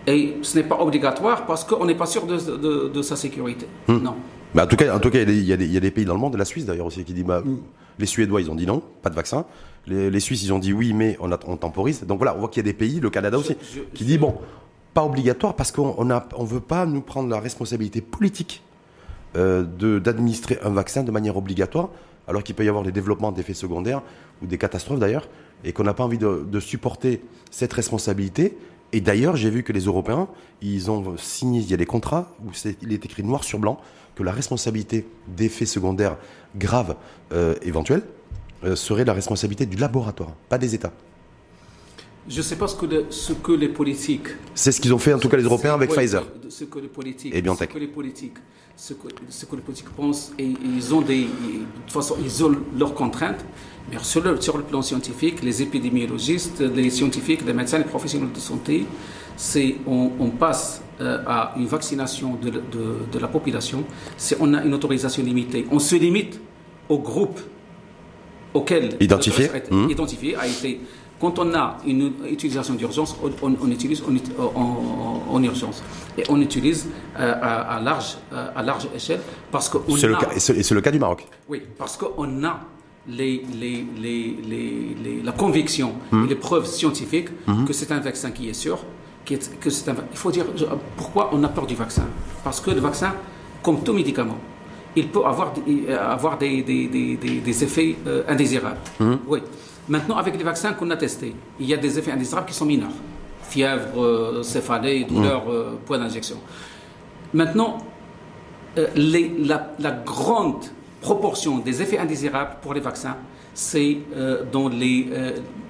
[0.07, 3.66] et ce n'est pas obligatoire parce qu'on n'est pas sûr de, de, sa sécurité.
[3.88, 3.99] Hmm.
[3.99, 4.14] Non.
[4.55, 5.91] Mais en tout cas, en tout cas il, y a des, il, y a des,
[5.91, 7.43] pays dans le monde, la Suisse d'ailleurs aussi, qui dit bah,
[7.99, 9.47] les Suédois, ils ont dit non, pas de vaccin.
[9.86, 12.05] Les, Suisses, ils ont dit oui, mais on, on temporise.
[12.05, 13.57] Donc voilà, on voit qu'il y a des pays, le Canada aussi,
[13.95, 14.34] qui dit bon,
[14.93, 18.62] pas obligatoire parce qu'on ne on veut pas nous prendre la responsabilité politique
[19.36, 21.90] euh, d'administrer un vaccin de manière obligatoire
[22.30, 24.02] alors qu'il peut y avoir des développements d'effets secondaires
[24.42, 25.28] ou des catastrophes d'ailleurs,
[25.64, 28.56] et qu'on n'a pas envie de, supporter cette responsabilité.
[28.92, 30.28] Et d'ailleurs, j'ai vu que les Européens,
[30.62, 32.50] ils ont signé, il y a des contrats où
[32.82, 33.80] il est écrit noir sur blanc
[34.14, 36.16] que la responsabilité d'effets secondaires
[36.56, 36.96] graves
[37.32, 38.02] euh, éventuels
[38.64, 40.92] euh, serait la responsabilité du laboratoire, pas des États.
[42.28, 44.28] Je ne sais pas ce que, ce que les politiques.
[44.54, 46.24] C'est ce qu'ils ont fait en tout cas les Européens avec Pfizer.
[46.48, 47.34] Ce que les politiques.
[47.34, 47.70] Et BioNTech.
[47.70, 48.36] Ce que les politiques,
[48.80, 51.28] ce que, ce que les politiques pensent et ils ont des, de
[51.84, 53.44] toute façon ils ont leurs contraintes.
[53.90, 58.32] Mais sur le, sur le plan scientifique, les épidémiologistes, les scientifiques, les médecins, les professionnels
[58.32, 58.86] de santé,
[59.36, 62.60] c'est on, on, passe euh, à une vaccination de, de,
[63.12, 63.84] de la population.
[64.16, 65.66] C'est on a une autorisation limitée.
[65.70, 66.40] On se limite
[66.88, 67.40] au groupe
[68.54, 69.90] auquel identifié, mmh.
[69.90, 70.80] identifié a été
[71.20, 75.82] quand on a une utilisation d'urgence, on, utilise en, urgence.
[76.16, 79.76] Et on utilise euh, à, large, euh, à large échelle parce que.
[79.98, 81.26] C'est le, c'est le cas du Maroc.
[81.48, 82.60] Oui, parce qu'on a
[83.06, 86.24] les, les, les, la conviction hmm.
[86.24, 87.66] et les preuves scientifiques hmm.
[87.66, 88.78] que c'est un vaccin qui est sûr.
[89.26, 90.46] Qui est, que c'est un, il faut dire
[90.96, 92.04] pourquoi on a peur du vaccin?
[92.42, 93.14] Parce que le vaccin,
[93.62, 94.38] comme tout médicament,
[94.96, 95.52] il peut avoir,
[96.08, 98.78] avoir des, des, des, des effets euh, indésirables.
[98.98, 99.16] Hmm.
[99.28, 99.40] Oui.
[99.91, 102.64] Maintenant, avec les vaccins qu'on a testés, il y a des effets indésirables qui sont
[102.64, 102.93] mineurs.
[103.43, 105.51] Fièvre, euh, céphalée, douleur, mmh.
[105.51, 106.36] euh, point d'injection.
[107.34, 107.78] Maintenant,
[108.78, 110.66] euh, la, grande
[111.01, 113.16] proportion des effets indésirables pour les vaccins,
[113.53, 113.99] c'est
[114.53, 115.09] dans les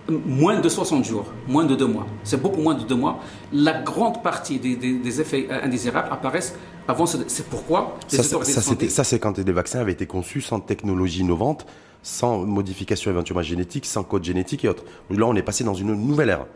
[0.09, 2.07] moins de 60 jours, moins de deux mois.
[2.23, 3.21] C'est beaucoup moins de deux mois.
[3.55, 6.55] La grande partie des, effets indésirables apparaissent
[6.87, 7.07] avant.
[7.07, 7.97] C'est pourquoi.
[8.07, 11.65] Ça, ça c'est quand les vaccins avaient été conçus sans technologie innovante
[12.03, 14.85] sans modification éventuellement génétique, sans code génétique et autres.
[15.11, 16.47] Là, on est passé dans une nouvelle ère.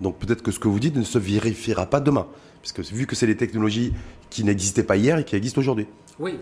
[0.00, 2.26] Donc peut-être que ce que vous dites ne se vérifiera pas demain,
[2.60, 3.92] puisque vu que c'est des technologies
[4.30, 5.86] qui n'existaient pas hier et qui existent aujourd'hui.
[6.18, 6.38] Oui.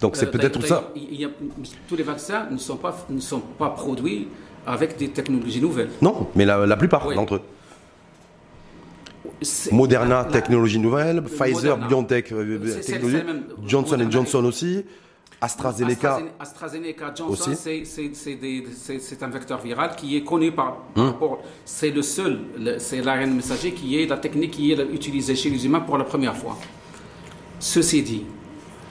[0.00, 0.92] Donc c'est euh, peut-être ça.
[1.88, 4.28] tous les vaccins ne sont, pas, ne sont pas produits
[4.66, 5.90] avec des technologies nouvelles.
[6.02, 7.42] Non, mais la, plupart d'entre eux.
[9.72, 13.22] Moderna, technologie nouvelle, Pfizer, BioNTech, euh, technologie,
[13.66, 14.84] Johnson Johnson aussi.
[15.40, 16.20] AstraZeneca.
[16.38, 21.36] AstraZeneca Johnson, c'est un vecteur viral qui est connu par, par hum.
[21.64, 22.40] C'est le seul,
[22.78, 26.04] c'est l'ARN messager qui est la technique qui est utilisée chez les humains pour la
[26.04, 26.56] première fois.
[27.58, 28.26] Ceci dit,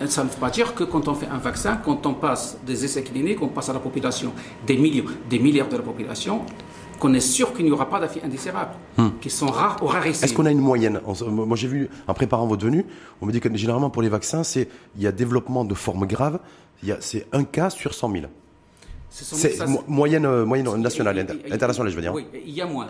[0.07, 2.85] ça ne veut pas dire que quand on fait un vaccin, quand on passe des
[2.85, 4.31] essais cliniques, on passe à la population,
[4.65, 6.45] des millions, des milliards de la population,
[6.99, 8.73] qu'on est sûr qu'il n'y aura pas d'affaires indésirables,
[9.21, 10.25] qui sont rares ou rarissimes.
[10.25, 12.85] Est-ce qu'on a une moyenne Moi, j'ai vu, en préparant votre venue,
[13.21, 16.05] on me dit que généralement pour les vaccins, c'est il y a développement de formes
[16.05, 16.39] graves,
[16.99, 18.25] c'est un cas sur 100 000.
[19.09, 22.13] C'est moyenne, euh, moyenne nationale, internationale, je veux dire.
[22.13, 22.89] Oui, il y a moins.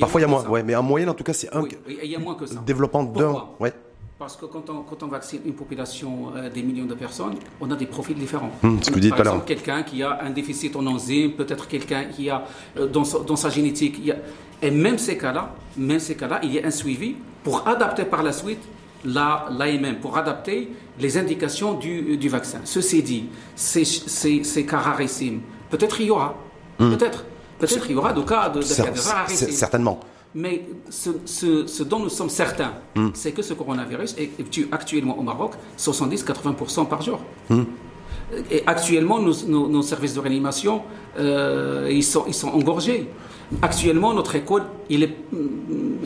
[0.00, 1.62] Parfois, il y a moins, ouais, mais en moyenne, en tout cas, c'est un.
[1.62, 1.70] Oui,
[2.02, 2.60] il y a moins que ça.
[2.66, 3.44] Développement d'un.
[3.60, 3.72] Ouais.
[4.20, 7.70] Parce que quand on, quand on vaccine une population euh, des millions de personnes, on
[7.70, 8.50] a des profils différents.
[8.62, 11.66] Hum, ce que vous dites Par exemple, quelqu'un qui a un déficit en enzymes, peut-être
[11.66, 12.44] quelqu'un qui a
[12.76, 13.96] euh, dans, dans, sa génétique.
[13.98, 14.16] Il y a...
[14.60, 18.22] Et même ces cas-là, même ces cas-là, il y a un suivi pour adapter par
[18.22, 18.60] la suite
[19.06, 20.68] l'AMM, pour adapter
[20.98, 22.60] les indications du, du vaccin.
[22.64, 23.24] Ceci dit,
[23.56, 25.40] c'est cas rarissimes.
[25.70, 26.34] Peut-être il y aura.
[26.78, 26.94] Hum.
[26.94, 27.24] Peut-être.
[27.58, 29.98] Peut-être il y aura des cas de, de, Certainement.
[30.34, 33.08] Mais ce, dont nous sommes certains, hmm.
[33.14, 37.20] c'est que ce coronavirus est tue actuellement au Maroc 70-80% par jour.
[37.48, 37.64] Hmm.
[38.50, 40.82] Et actuellement, nos, services de réanimation,
[41.18, 43.08] euh, ils, sont, ils sont engorgés.
[43.60, 45.16] Actuellement, notre école, il est,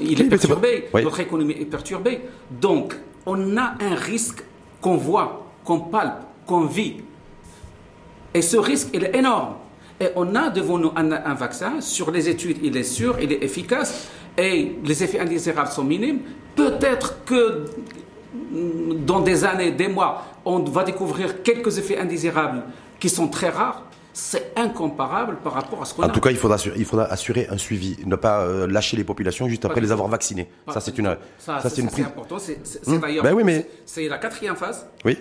[0.01, 0.89] il est perturbé.
[0.95, 2.23] Notre économie est perturbée.
[2.51, 2.97] Donc,
[3.27, 4.43] on a un risque
[4.81, 6.97] qu'on voit, qu'on palpe, qu'on vit.
[8.33, 9.55] Et ce risque, il est énorme.
[10.01, 13.45] Et on a devant nous un, vaccin, sur les études, il est sûr, il est
[13.45, 16.21] efficace, et les effets indésirables sont minimes.
[16.57, 17.67] Peut-être que
[18.35, 22.65] mm, dans des années, des mois, on va découvrir quelques effets indésirables
[22.99, 23.85] qui sont très rares.
[24.13, 26.07] C'est incomparable par rapport à ce qu'on a.
[26.07, 29.03] En tout cas, il faudra, il faudra assurer un suivi, ne pas euh, lâcher les
[29.03, 30.49] populations juste après les avoir vaccinées.
[30.73, 32.05] Ça, c'est une, ça, c'est une prise.
[32.07, 32.39] important.
[32.39, 32.61] C'est
[33.01, 33.69] d'ailleurs, ben oui, mais...
[33.85, 34.87] c'est la quatrième phase.
[35.05, 35.19] Oui.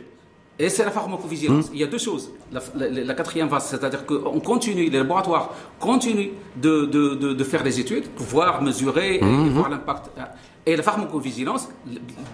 [0.59, 1.69] Et c'est la pharmacovigilance.
[1.69, 1.73] Hmm.
[1.73, 2.31] Il y a deux choses.
[2.51, 8.07] La, quatrième phase, c'est-à-dire qu'on continue, les laboratoires continuent de, de, de, faire des études
[8.09, 9.49] pour voir, mesurer et, hmm.
[9.49, 10.11] voir l'impact.
[10.65, 11.67] Et la pharmacovigilance,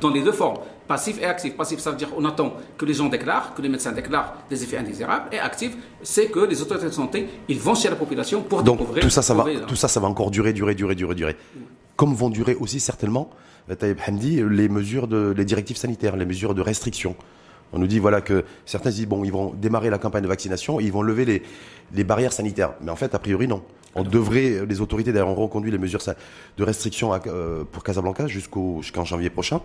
[0.01, 0.57] dans les deux formes,
[0.87, 1.55] passif et actif.
[1.55, 4.61] Passif, ça veut dire on attend que les gens déclarent, que les médecins déclarent des
[4.63, 5.29] effets indésirables.
[5.31, 8.79] Et actif, c'est que les autorités de santé, ils vont chez la population pour Donc,
[8.99, 11.35] Tout ça, ça va, tout ça, ça va encore durer, durer, durer, durer, durer.
[11.95, 13.29] Comme vont durer aussi certainement,
[13.69, 17.15] euh, Taïb Hamdi, les mesures de, les directives sanitaires, les mesures de restriction.
[17.73, 20.79] On nous dit voilà que certains disent bon ils vont démarrer la campagne de vaccination
[20.79, 21.43] et ils vont lever les,
[21.93, 22.73] les barrières sanitaires.
[22.81, 23.63] Mais en fait a priori non.
[23.95, 26.01] On devrait les autorités d'ailleurs ont reconduit les mesures
[26.57, 29.61] de restriction euh, pour Casablanca jusqu'au jusqu'en janvier prochain.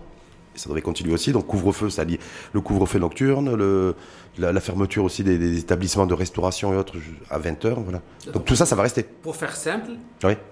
[0.55, 1.31] ça devrait continuer aussi.
[1.31, 2.19] Donc couvre-feu, ça dit
[2.53, 3.95] le couvre-feu nocturne, le,
[4.37, 6.95] la, fermeture aussi des, établissements de restauration et autres
[7.29, 7.75] à 20h.
[7.83, 8.01] Voilà.
[8.33, 9.03] Donc tout ça, ça va rester.
[9.03, 9.91] Pour faire simple,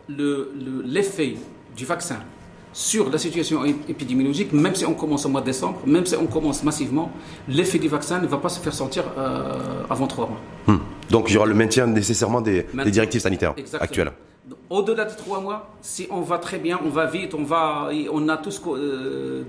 [0.07, 1.35] l'effet
[1.75, 2.19] du vaccin
[2.73, 6.25] sur la situation épidémiologique, même si on commence au mois de décembre, même si on
[6.25, 7.11] commence massivement,
[7.47, 10.39] l'effet du vaccin ne va pas se faire sentir euh, avant trois mois.
[10.67, 10.79] Hmm.
[11.09, 14.11] Donc il y aura le maintien nécessairement des, des directives sanitaires actuelles.
[14.69, 18.29] Au-delà de trois mois, si on va très bien, on va vite, on va, on
[18.29, 19.43] a tout ce, euh,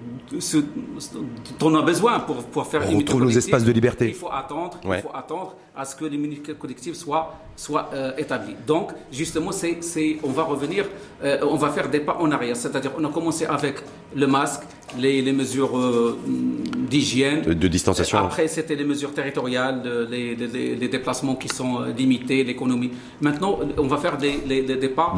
[1.58, 4.08] dont on a besoin pour, pour faire on retrouve nos espaces de liberté.
[4.08, 8.54] Il faut attendre, il faut attendre à ce que l'immunité collective soit, soit euh, établie.
[8.66, 10.86] Donc, justement, c'est, on va revenir,
[11.22, 12.56] euh, on va faire des pas en arrière.
[12.56, 13.76] C'est-à-dire, on a commencé avec
[14.14, 14.62] le masque,
[14.98, 16.18] les, les mesures euh,
[16.88, 17.42] d'hygiène.
[17.42, 18.18] De, distanciation.
[18.18, 22.90] Après, c'était les mesures territoriales, les, les, les déplacements qui sont limités, l'économie.
[23.20, 25.14] Maintenant, on va faire des, des pas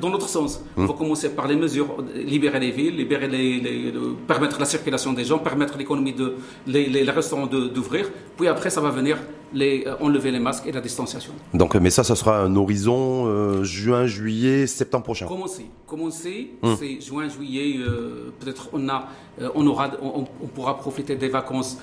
[0.00, 0.60] dans, l'autre sens.
[0.76, 3.92] On va commencer par les mesures, libérer les villes, libérer les,
[4.26, 6.34] permettre la circulation des gens, permettre l'économie de
[6.66, 8.10] les, les restaurants d'ouvrir.
[8.36, 9.18] Puis après, ça va venir
[9.52, 11.32] les, euh, enlever les masques et la distanciation.
[11.54, 15.26] Donc, mais ça, ça sera un horizon euh, juin, juillet, septembre prochain.
[15.26, 16.76] Commencer, commencer, hum.
[16.78, 17.76] c'est juin, juillet.
[17.78, 19.08] Euh, peut-être on a,
[19.54, 21.78] on aura, on, pourra profiter des vacances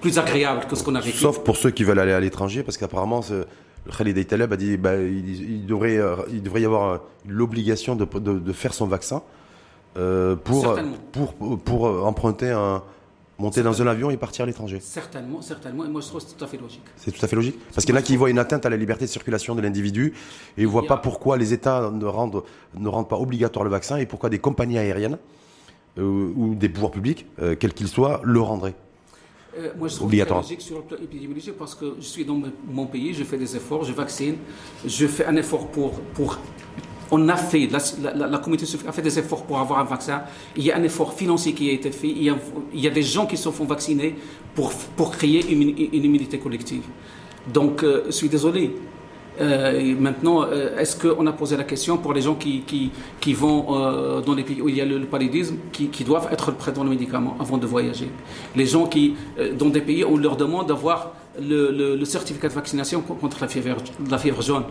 [0.00, 1.18] plus agréables que ce qu'on a vécu.
[1.18, 3.20] Sauf pour ceux qui veulent aller à l'étranger, parce qu'apparemment.
[3.96, 5.98] Khalid Taleb a dit bah, il, devrait,
[6.30, 9.22] il devrait y avoir l'obligation de, de, faire son vaccin
[9.94, 10.76] pour,
[11.10, 12.82] pour, pour emprunter un,
[13.38, 15.84] Monter dans un avion et partir à l'étranger Certainement, certainement.
[15.84, 16.82] Et moi, je trouve que c'est tout à fait logique.
[16.96, 18.70] C'est tout à fait logique Parce qu'il y en a qui voient une atteinte à
[18.70, 20.12] la liberté de circulation de l'individu
[20.56, 22.42] et ne voient pas pourquoi les États ne rendent,
[22.74, 25.18] ne rendent pas obligatoire le vaccin et pourquoi des compagnies aériennes
[25.98, 28.74] euh, ou des pouvoirs publics, euh, quels qu'ils soient, le rendraient.
[29.56, 32.40] Euh, moi, je trouve c'est logique sur le plan épidémiologique parce que je suis dans
[32.66, 34.36] mon pays, je fais des efforts, je vaccine,
[34.84, 36.38] je fais un effort pour, pour
[37.10, 37.68] on a fait,
[38.14, 40.22] la, communauté a fait des efforts pour avoir un vaccin.
[40.56, 42.08] Il y a un effort financier qui a été fait.
[42.08, 42.22] Il
[42.74, 44.14] y a, des gens qui se font vacciner
[44.54, 45.62] pour, pour créer une,
[46.04, 46.82] immunité collective.
[47.52, 48.72] Donc, euh, je suis désolé.
[49.40, 52.64] Euh, maintenant, euh, est-ce qu'on a posé la question pour les gens qui,
[53.20, 56.72] qui, vont dans les pays où il y a le, paludisme, qui, doivent être prêts
[56.72, 58.10] dans le médicament avant de voyager?
[58.54, 59.14] Les gens qui,
[59.58, 63.76] dans des pays, on leur demande d'avoir le, certificat de vaccination contre la fièvre,
[64.10, 64.64] la fièvre jaune.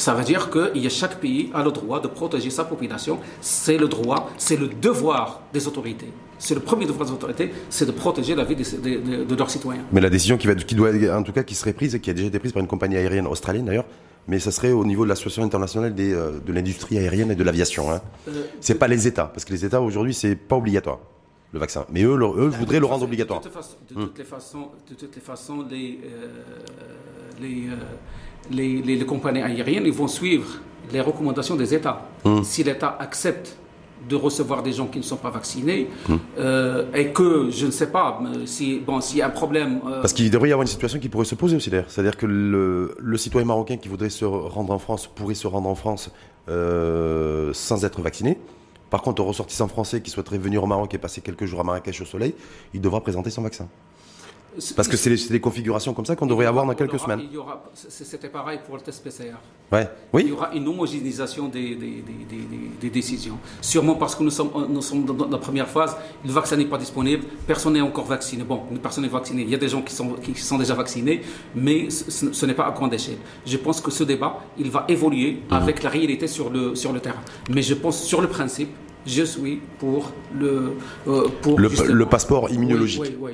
[0.00, 3.18] Ça veut dire que chaque pays a le droit de protéger sa population.
[3.42, 6.10] C'est le droit, c'est le devoir des autorités.
[6.38, 9.82] C'est le premier devoir des autorités, c'est de protéger la vie de, leurs citoyens.
[9.92, 12.08] Mais la décision qui, va, qui doit, en tout cas, qui serait prise et qui
[12.08, 13.84] a déjà été prise par une compagnie aérienne australienne d'ailleurs,
[14.26, 17.44] mais ça serait au niveau de l'association internationale des, euh, de l'industrie aérienne et de
[17.44, 17.92] l'aviation.
[17.92, 18.00] Hein.
[18.28, 21.00] Euh, c'est pas les États, parce que les États aujourd'hui c'est pas obligatoire
[21.52, 23.40] le vaccin, mais eux, eux voudraient le rendre obligatoire.
[23.40, 23.48] De,
[23.94, 25.98] toutes, les façons, de toutes les façons, les,
[27.42, 27.68] les
[28.50, 30.60] les, compagnies aériennes ils vont suivre
[30.92, 32.08] les recommandations des États.
[32.24, 32.42] Hum.
[32.42, 33.56] Si l'État accepte
[34.08, 36.18] de recevoir des gens qui ne sont pas vaccinés hum.
[36.38, 40.00] euh, et que je ne sais pas si bon s'il y a un problème euh,
[40.00, 42.24] parce qu'il devrait y avoir une situation qui pourrait se poser aussi d'ailleurs c'est-à-dire que
[42.24, 46.10] le, citoyen marocain qui voudrait se rendre en France pourrait se rendre en France
[46.48, 48.38] euh, sans être vacciné
[48.90, 51.64] par contre, un ressortissant français qui souhaiterait venir au Maroc et passer quelques jours à
[51.64, 52.34] Marrakech au soleil,
[52.74, 53.68] il devra présenter son vaccin.
[54.76, 57.22] Parce que c'est des configurations comme ça qu'on devrait avoir dans quelques semaines.
[57.74, 59.36] C'était pareil pour le test PCR.
[59.72, 59.88] Ouais.
[60.12, 60.22] Oui.
[60.24, 62.02] Il y aura une homogénéisation des, des,
[62.80, 63.38] des, décisions.
[63.60, 66.78] Sûrement parce que nous sommes, nous sommes dans la première phase, le vaccin n'est pas
[66.78, 68.42] disponible, personne n'est encore vacciné.
[68.42, 69.42] Bon, personne n'est vacciné.
[69.42, 71.22] Il y a des gens qui sont, qui sont déjà vaccinés,
[71.54, 73.18] mais ce, n'est pas à grande échelle.
[73.46, 75.56] Je pense que ce débat, il va évoluer mhm.
[75.56, 77.22] avec la réalité sur le, sur le terrain.
[77.48, 78.70] Mais je pense sur le principe,
[79.06, 80.72] je suis pour le...
[81.06, 83.00] Euh, pour le, passeport immunologique.
[83.02, 83.32] Oui, oui,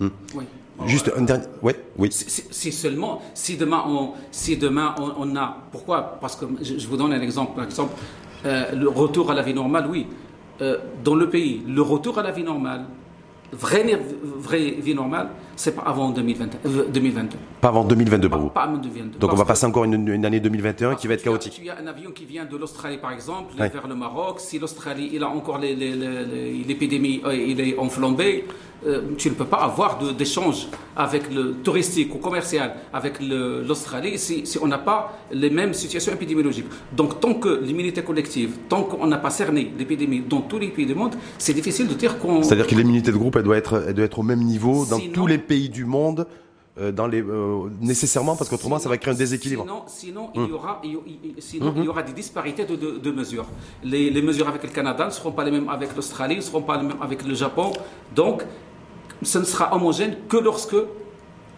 [0.00, 0.08] Hmm.
[0.34, 0.44] Oui.
[0.86, 1.44] Juste un dernier.
[1.62, 2.08] Ouais, oui.
[2.10, 5.56] Si, seulement, si demain on, si demain on, a.
[5.70, 6.18] Pourquoi?
[6.20, 7.54] Parce que je, vous donne un exemple.
[7.54, 7.92] Par exemple,
[8.46, 10.06] euh, le retour à la vie normale, oui.
[10.62, 12.84] Euh, dans le pays, le retour à la vie normale,
[13.52, 13.84] vraie,
[14.22, 16.48] vraie vie normale, c'est pas avant 2020,
[16.92, 17.36] 2022.
[17.36, 19.18] Euh, pas avant 2022 pour vous Pas avant 2022.
[19.18, 21.58] Donc on va passer encore une, année 2021 qui va être chaotique.
[21.58, 24.40] Il y a un avion qui vient de l'Australie par exemple, vers le Maroc.
[24.40, 28.44] Si l'Australie, il a encore l'épidémie, il est enflambé.
[28.86, 34.42] Euh, tu ne peux pas avoir d'échange avec le touristique ou commercial avec l'Australie si,
[34.62, 36.66] on n'a pas les mêmes situations épidémiologiques.
[36.96, 40.86] Donc tant que l'immunité collective, tant qu'on n'a pas cerné l'épidémie dans tous les pays
[40.86, 42.42] du monde, c'est difficile de dire qu'on...
[42.42, 45.00] C'est-à-dire que l'immunité de groupe, elle doit, être, elle doit être au même niveau dans
[45.12, 46.26] tous les pays du monde
[46.78, 49.66] euh, dans les, euh, nécessairement parce qu'autrement ça va créer un déséquilibre.
[49.88, 50.80] Sinon, il, y aura,
[51.38, 53.46] sinon il y aura des disparités de, de, mesures.
[53.82, 56.62] Les, les, mesures avec le Canada ne seront pas les mêmes avec l'Australie, ne seront
[56.62, 57.72] pas les mêmes avec le Japon.
[58.14, 58.44] Donc
[59.22, 60.76] ce ne sera homogène que lorsque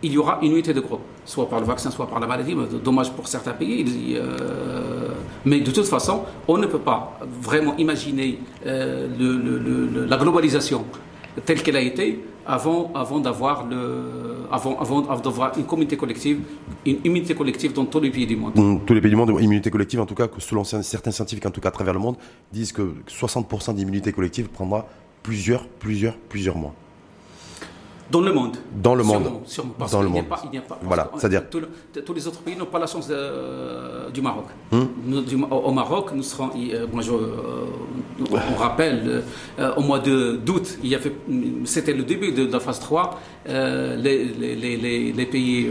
[0.02, 2.56] il y aura une unité de groupe, soit par le vaccin, soit par la maladie.
[2.82, 4.16] dommage pour certains pays.
[4.16, 5.08] Euh,
[5.44, 10.84] Mais de toute façon, on ne peut pas vraiment imaginer euh, le, la globalisation
[11.44, 13.66] telle qu'elle a été avant, avant d'avoir
[14.50, 16.40] avant, avant, d'avoir une communauté collective,
[16.84, 18.52] une immunité collective dans tous les pays du monde.
[18.86, 21.60] Tous les pays du monde, immunité collective, en tout cas, selon certains scientifiques, en tout
[21.60, 22.16] cas à travers le monde,
[22.52, 24.86] disent que 60% d'immunité collective prendra
[25.22, 26.74] plusieurs, plusieurs, plusieurs mois.
[28.12, 28.58] Dans le monde.
[28.74, 29.40] Dans le monde.
[29.46, 30.26] Sûrement, parce dans le monde.
[30.28, 30.78] Pas, il n'y a pas.
[30.82, 31.48] Voilà, c'est-à-dire.
[31.48, 33.10] Tous, les autres pays n'ont pas la chance
[34.12, 34.44] du Maroc.
[34.70, 34.84] Hmm?
[35.50, 36.50] au, Maroc, nous serons.
[36.56, 39.22] Euh, je, euh, on rappelle,
[39.58, 40.78] euh, au mois d'août,
[41.64, 43.18] c'était le début de, la phase 3.
[43.46, 45.70] Les, les, les, pays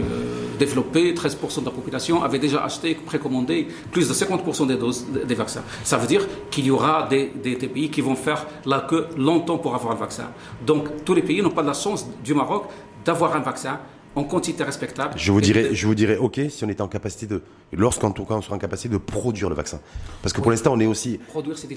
[0.58, 5.34] développés, 13% de la population, avaient déjà acheté, précommandé plus de 50% des doses des
[5.34, 5.62] vaccins.
[5.84, 9.06] Ça veut dire qu'il y aura des, des, des, pays qui vont faire la queue
[9.16, 10.26] longtemps pour avoir le vaccin.
[10.66, 12.64] Donc, tous les pays n'ont pas la chance du Maroc
[13.04, 13.80] d'avoir un vaccin
[14.14, 15.14] en quantité respectable.
[15.16, 18.42] Je vous dirais, je vous dirais, ok, si on était en capacité de, lorsqu'on on
[18.42, 19.80] sera en capacité de produire le vaccin,
[20.22, 21.18] parce que pour l'instant on est aussi,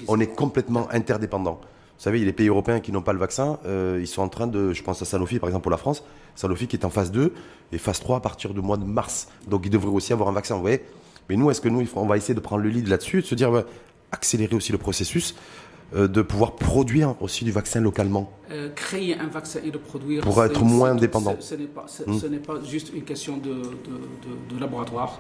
[0.08, 1.62] on est complètement interdépendant.
[1.98, 4.08] Vous savez, il y a les pays européens qui n'ont pas le vaccin, euh, ils
[4.08, 6.04] sont en train de, je pense à Sanofi par exemple pour la France,
[6.36, 7.34] Sanofi qui est en phase 2
[7.72, 9.30] et phase 3 à partir du mois de mars.
[9.48, 10.82] Donc ils devraient aussi avoir un vaccin, vous voyez.
[11.30, 13.34] Mais nous, est-ce que nous, on va essayer de prendre le lead là-dessus, de se
[13.34, 13.64] dire,
[14.12, 15.36] accélérer aussi le processus
[15.94, 20.22] de pouvoir produire aussi du vaccin localement euh, Créer un vaccin et le produire.
[20.22, 21.36] Pour être moins dépendant.
[21.40, 22.38] Ce, n'est pas, hmm.
[22.46, 25.20] pas, juste une question de, de, de, laboratoire.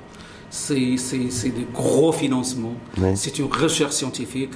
[0.52, 2.76] C'est des gros financements.
[3.16, 4.52] C'est une recherche scientifique.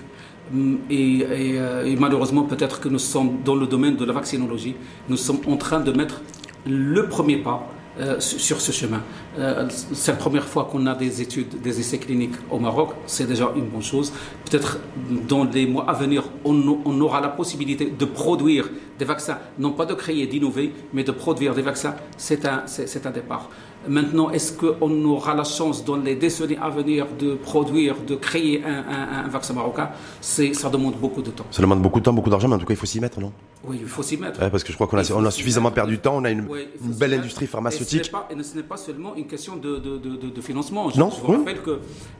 [0.51, 4.75] Hmm, et, euh, et malheureusement, peut-être que nous sommes dans le domaine de la vaccinologie.
[5.09, 6.21] Nous sommes en train de mettre
[6.67, 7.67] le premier pas
[7.99, 9.01] euh, sur ce chemin.
[9.39, 13.27] Euh, c'est la première fois qu'on a des études, des essais cliniques au Maroc, c'est
[13.27, 14.13] déjà une bonne chose.
[14.45, 14.79] Peut-être
[15.27, 19.85] dans les mois à venir, on, aura la possibilité de produire des vaccins, non pas
[19.85, 21.95] de créer, d'innover, mais de produire des vaccins.
[22.15, 23.49] C'est un, c'est un départ.
[23.87, 28.61] Maintenant, est-ce qu'on aura la chance dans les décennies à venir de produire, de créer
[28.63, 29.89] un, vaccin marocain?
[30.21, 31.45] Ça demande beaucoup de temps.
[31.49, 33.19] Ça demande beaucoup de temps, beaucoup d'argent, mais en tout cas, il faut s'y mettre,
[33.21, 33.31] non?
[33.63, 34.39] Oui, il faut s'y mettre.
[34.49, 36.45] parce que je crois qu'on a, on a suffisamment perdu de temps, on a une,
[36.81, 38.11] belle industrie pharmaceutique.
[38.29, 40.89] Et ce n'est pas, seulement une question de, de, financement.
[40.89, 41.79] Je, non, je vous rappelle que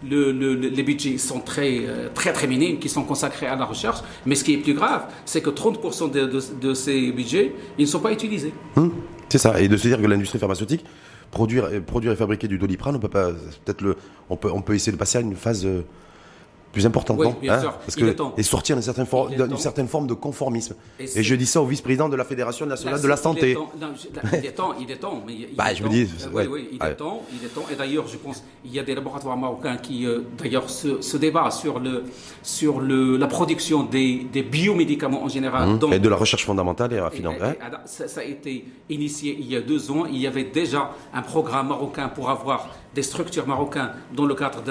[0.10, 4.00] le, les budgets sont très, euh, très, très minimes, qui sont consacrés à la recherche,
[4.26, 8.00] mais ce qui est plus grave, c'est que 30% de, ces budgets, ils ne sont
[8.00, 8.54] pas utilisés.
[8.76, 8.94] Hum,
[9.28, 10.86] c'est ça, et de se dire que l'industrie pharmaceutique
[11.32, 13.32] produire, et fabriquer du doliprane, on peut pas,
[13.66, 13.96] peut-être le,
[14.30, 15.82] on peut, on peut essayer de passer à une phase euh,
[16.72, 17.74] plus important, oui, bien sûr.
[17.74, 19.08] Parce que, et sortir d'une certaine,
[19.58, 20.76] certaine forme de conformisme.
[21.00, 23.58] Et, je dis ça au vice-président de la Fédération nationale de la santé.
[24.34, 25.24] Il est temps, il est temps.
[25.26, 27.66] Mais il bah, je me dis, oui, oui, il est temps, il est temps.
[27.72, 31.18] Et d'ailleurs, je pense, il y a des laboratoires marocains qui, euh, d'ailleurs, se, se,
[31.18, 32.04] débattent sur le,
[32.44, 35.70] sur le, la production des, des biomédicaments en général.
[35.70, 35.94] Mmh.
[35.94, 37.36] et de la recherche fondamentale et raffinante.
[37.42, 37.56] Hein.
[37.86, 40.06] Ça, ça a été initié il y a deux ans.
[40.06, 44.62] Il y avait déjà un programme marocain pour avoir des structures marocaines dans le cadre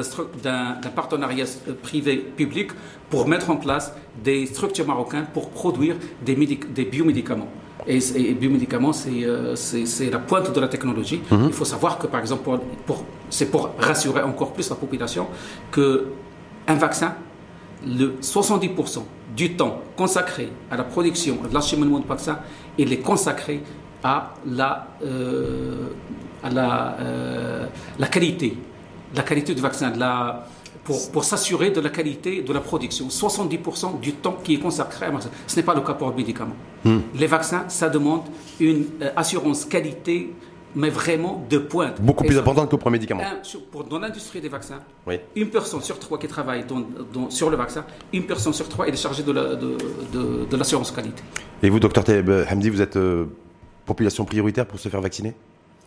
[0.43, 2.71] d'un partenariat euh, privé-public
[3.11, 3.93] pour mettre en place
[4.23, 7.49] des structures marocaines pour produire des, des biomédicaments.
[7.87, 11.21] Et, et biomédicaments, euh, c'est la pointe de la technologie.
[11.31, 11.47] Mhm.
[11.47, 12.49] Il faut savoir que, par exemple,
[12.87, 15.29] pour, c'est pour rassurer encore plus la population
[15.73, 17.15] qu'un vaccin,
[17.87, 19.05] le 70%
[19.37, 22.41] du temps consacré à la production, à l'acheminement de vaccin,
[22.77, 23.63] il est consacré
[24.03, 25.89] à la, euh,
[26.43, 27.67] à la, euh,
[27.99, 28.57] la qualité,
[29.15, 30.47] la qualité du vaccin, la,
[30.85, 33.09] pour, pour s'assurer de la qualité de la production.
[33.09, 35.31] 70% du temps qui est consacré à vaccin.
[35.47, 36.55] Ce n'est pas le cas pour le médicament.
[36.85, 37.01] Hmm.
[37.15, 38.23] Les vaccins, ça demande
[38.61, 40.33] une euh, assurance qualité
[40.75, 42.01] mais vraiment de pointe.
[42.01, 43.23] Beaucoup plus importante que pour un médicament.
[43.73, 44.81] pour, dans l'industrie des vaccins,
[45.35, 48.95] une personne sur trois qui travaille dans, sur le vaccin, une personne sur trois est
[48.95, 51.23] chargée de l'assurance de, de, qualité.
[51.63, 52.05] Et vous, docteur
[52.51, 52.99] Hamdi, vous êtes
[53.89, 55.35] population prioritaire pour se faire vacciner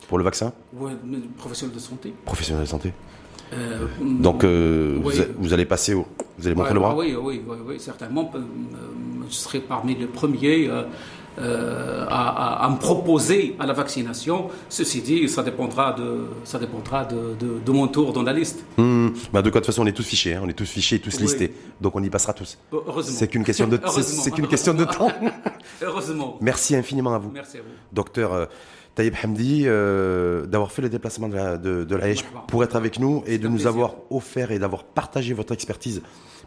[0.10, 0.92] Pour le vaccin Oui,
[1.38, 2.14] professionnel de santé.
[2.26, 2.94] Professionnel de santé.
[3.54, 5.00] Euh, Donc, euh,
[5.38, 6.06] vous, allez passer au.
[6.38, 8.32] Vous allez montrer le bras oui, oui, oui, certainement.
[8.34, 8.40] Euh,
[9.30, 10.70] je serai parmi les premiers
[11.40, 14.50] euh, à, me proposer à la vaccination.
[14.70, 18.66] Ceci dit, ça dépendra de, ça dépendra de, de, mon tour dans la liste.
[18.78, 19.10] Hmm.
[19.32, 20.42] Bah de toute façon, on est tous fichés, hein.
[20.44, 22.58] on est tous fichés, tous listés, donc on y passera tous.
[22.72, 23.16] Heureusement.
[23.18, 25.12] C'est qu'une question de, c'est qu'une question de temps.
[25.82, 26.38] Heureusement.
[26.42, 27.32] Merci infiniment à vous.
[27.32, 27.68] Merci à vous.
[27.92, 28.34] Docteur.
[28.34, 28.46] Euh,
[28.94, 32.00] Taïb Hamdi, euh, d'avoir fait le déplacement de la, de, de
[32.50, 36.02] pour être avec nous et de nous avoir offert et d'avoir partagé votre expertise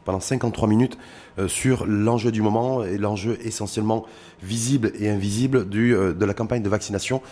[0.04, 0.98] pendant 53 minutes
[1.38, 4.04] euh, sur l'enjeu du moment et l'enjeu essentiellement
[4.42, 7.22] visible et invisible du, euh, de la campagne de vaccination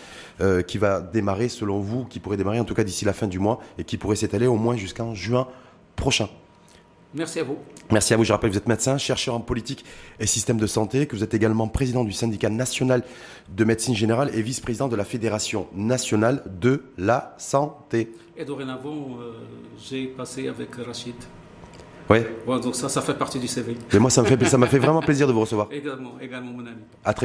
[0.41, 3.27] euh, qui va démarrer, selon vous, qui pourrait démarrer en tout cas d'ici la fin
[3.27, 5.47] du mois et qui pourrait s'étaler au moins jusqu'en juin
[5.95, 6.27] prochain.
[7.15, 7.57] Merci à vous.
[7.91, 8.23] Merci à vous.
[8.23, 9.85] Je rappelle que vous êtes médecin, chercheur en politique
[10.19, 13.03] et système de santé, que vous êtes également président du syndicat national
[13.49, 18.11] de médecine générale et vice-président de la Fédération nationale de la santé.
[18.35, 19.19] Et dorénavant,
[19.77, 21.13] j'ai passé avec Rachid
[22.09, 22.27] Ouais.
[22.47, 23.77] Donc ça, ça fait partie du CV.
[23.91, 25.67] Et moi, ça me fait, ça m'a fait vraiment plaisir de vous recevoir.
[25.71, 26.81] Également, également mon ami.
[27.05, 27.21] À très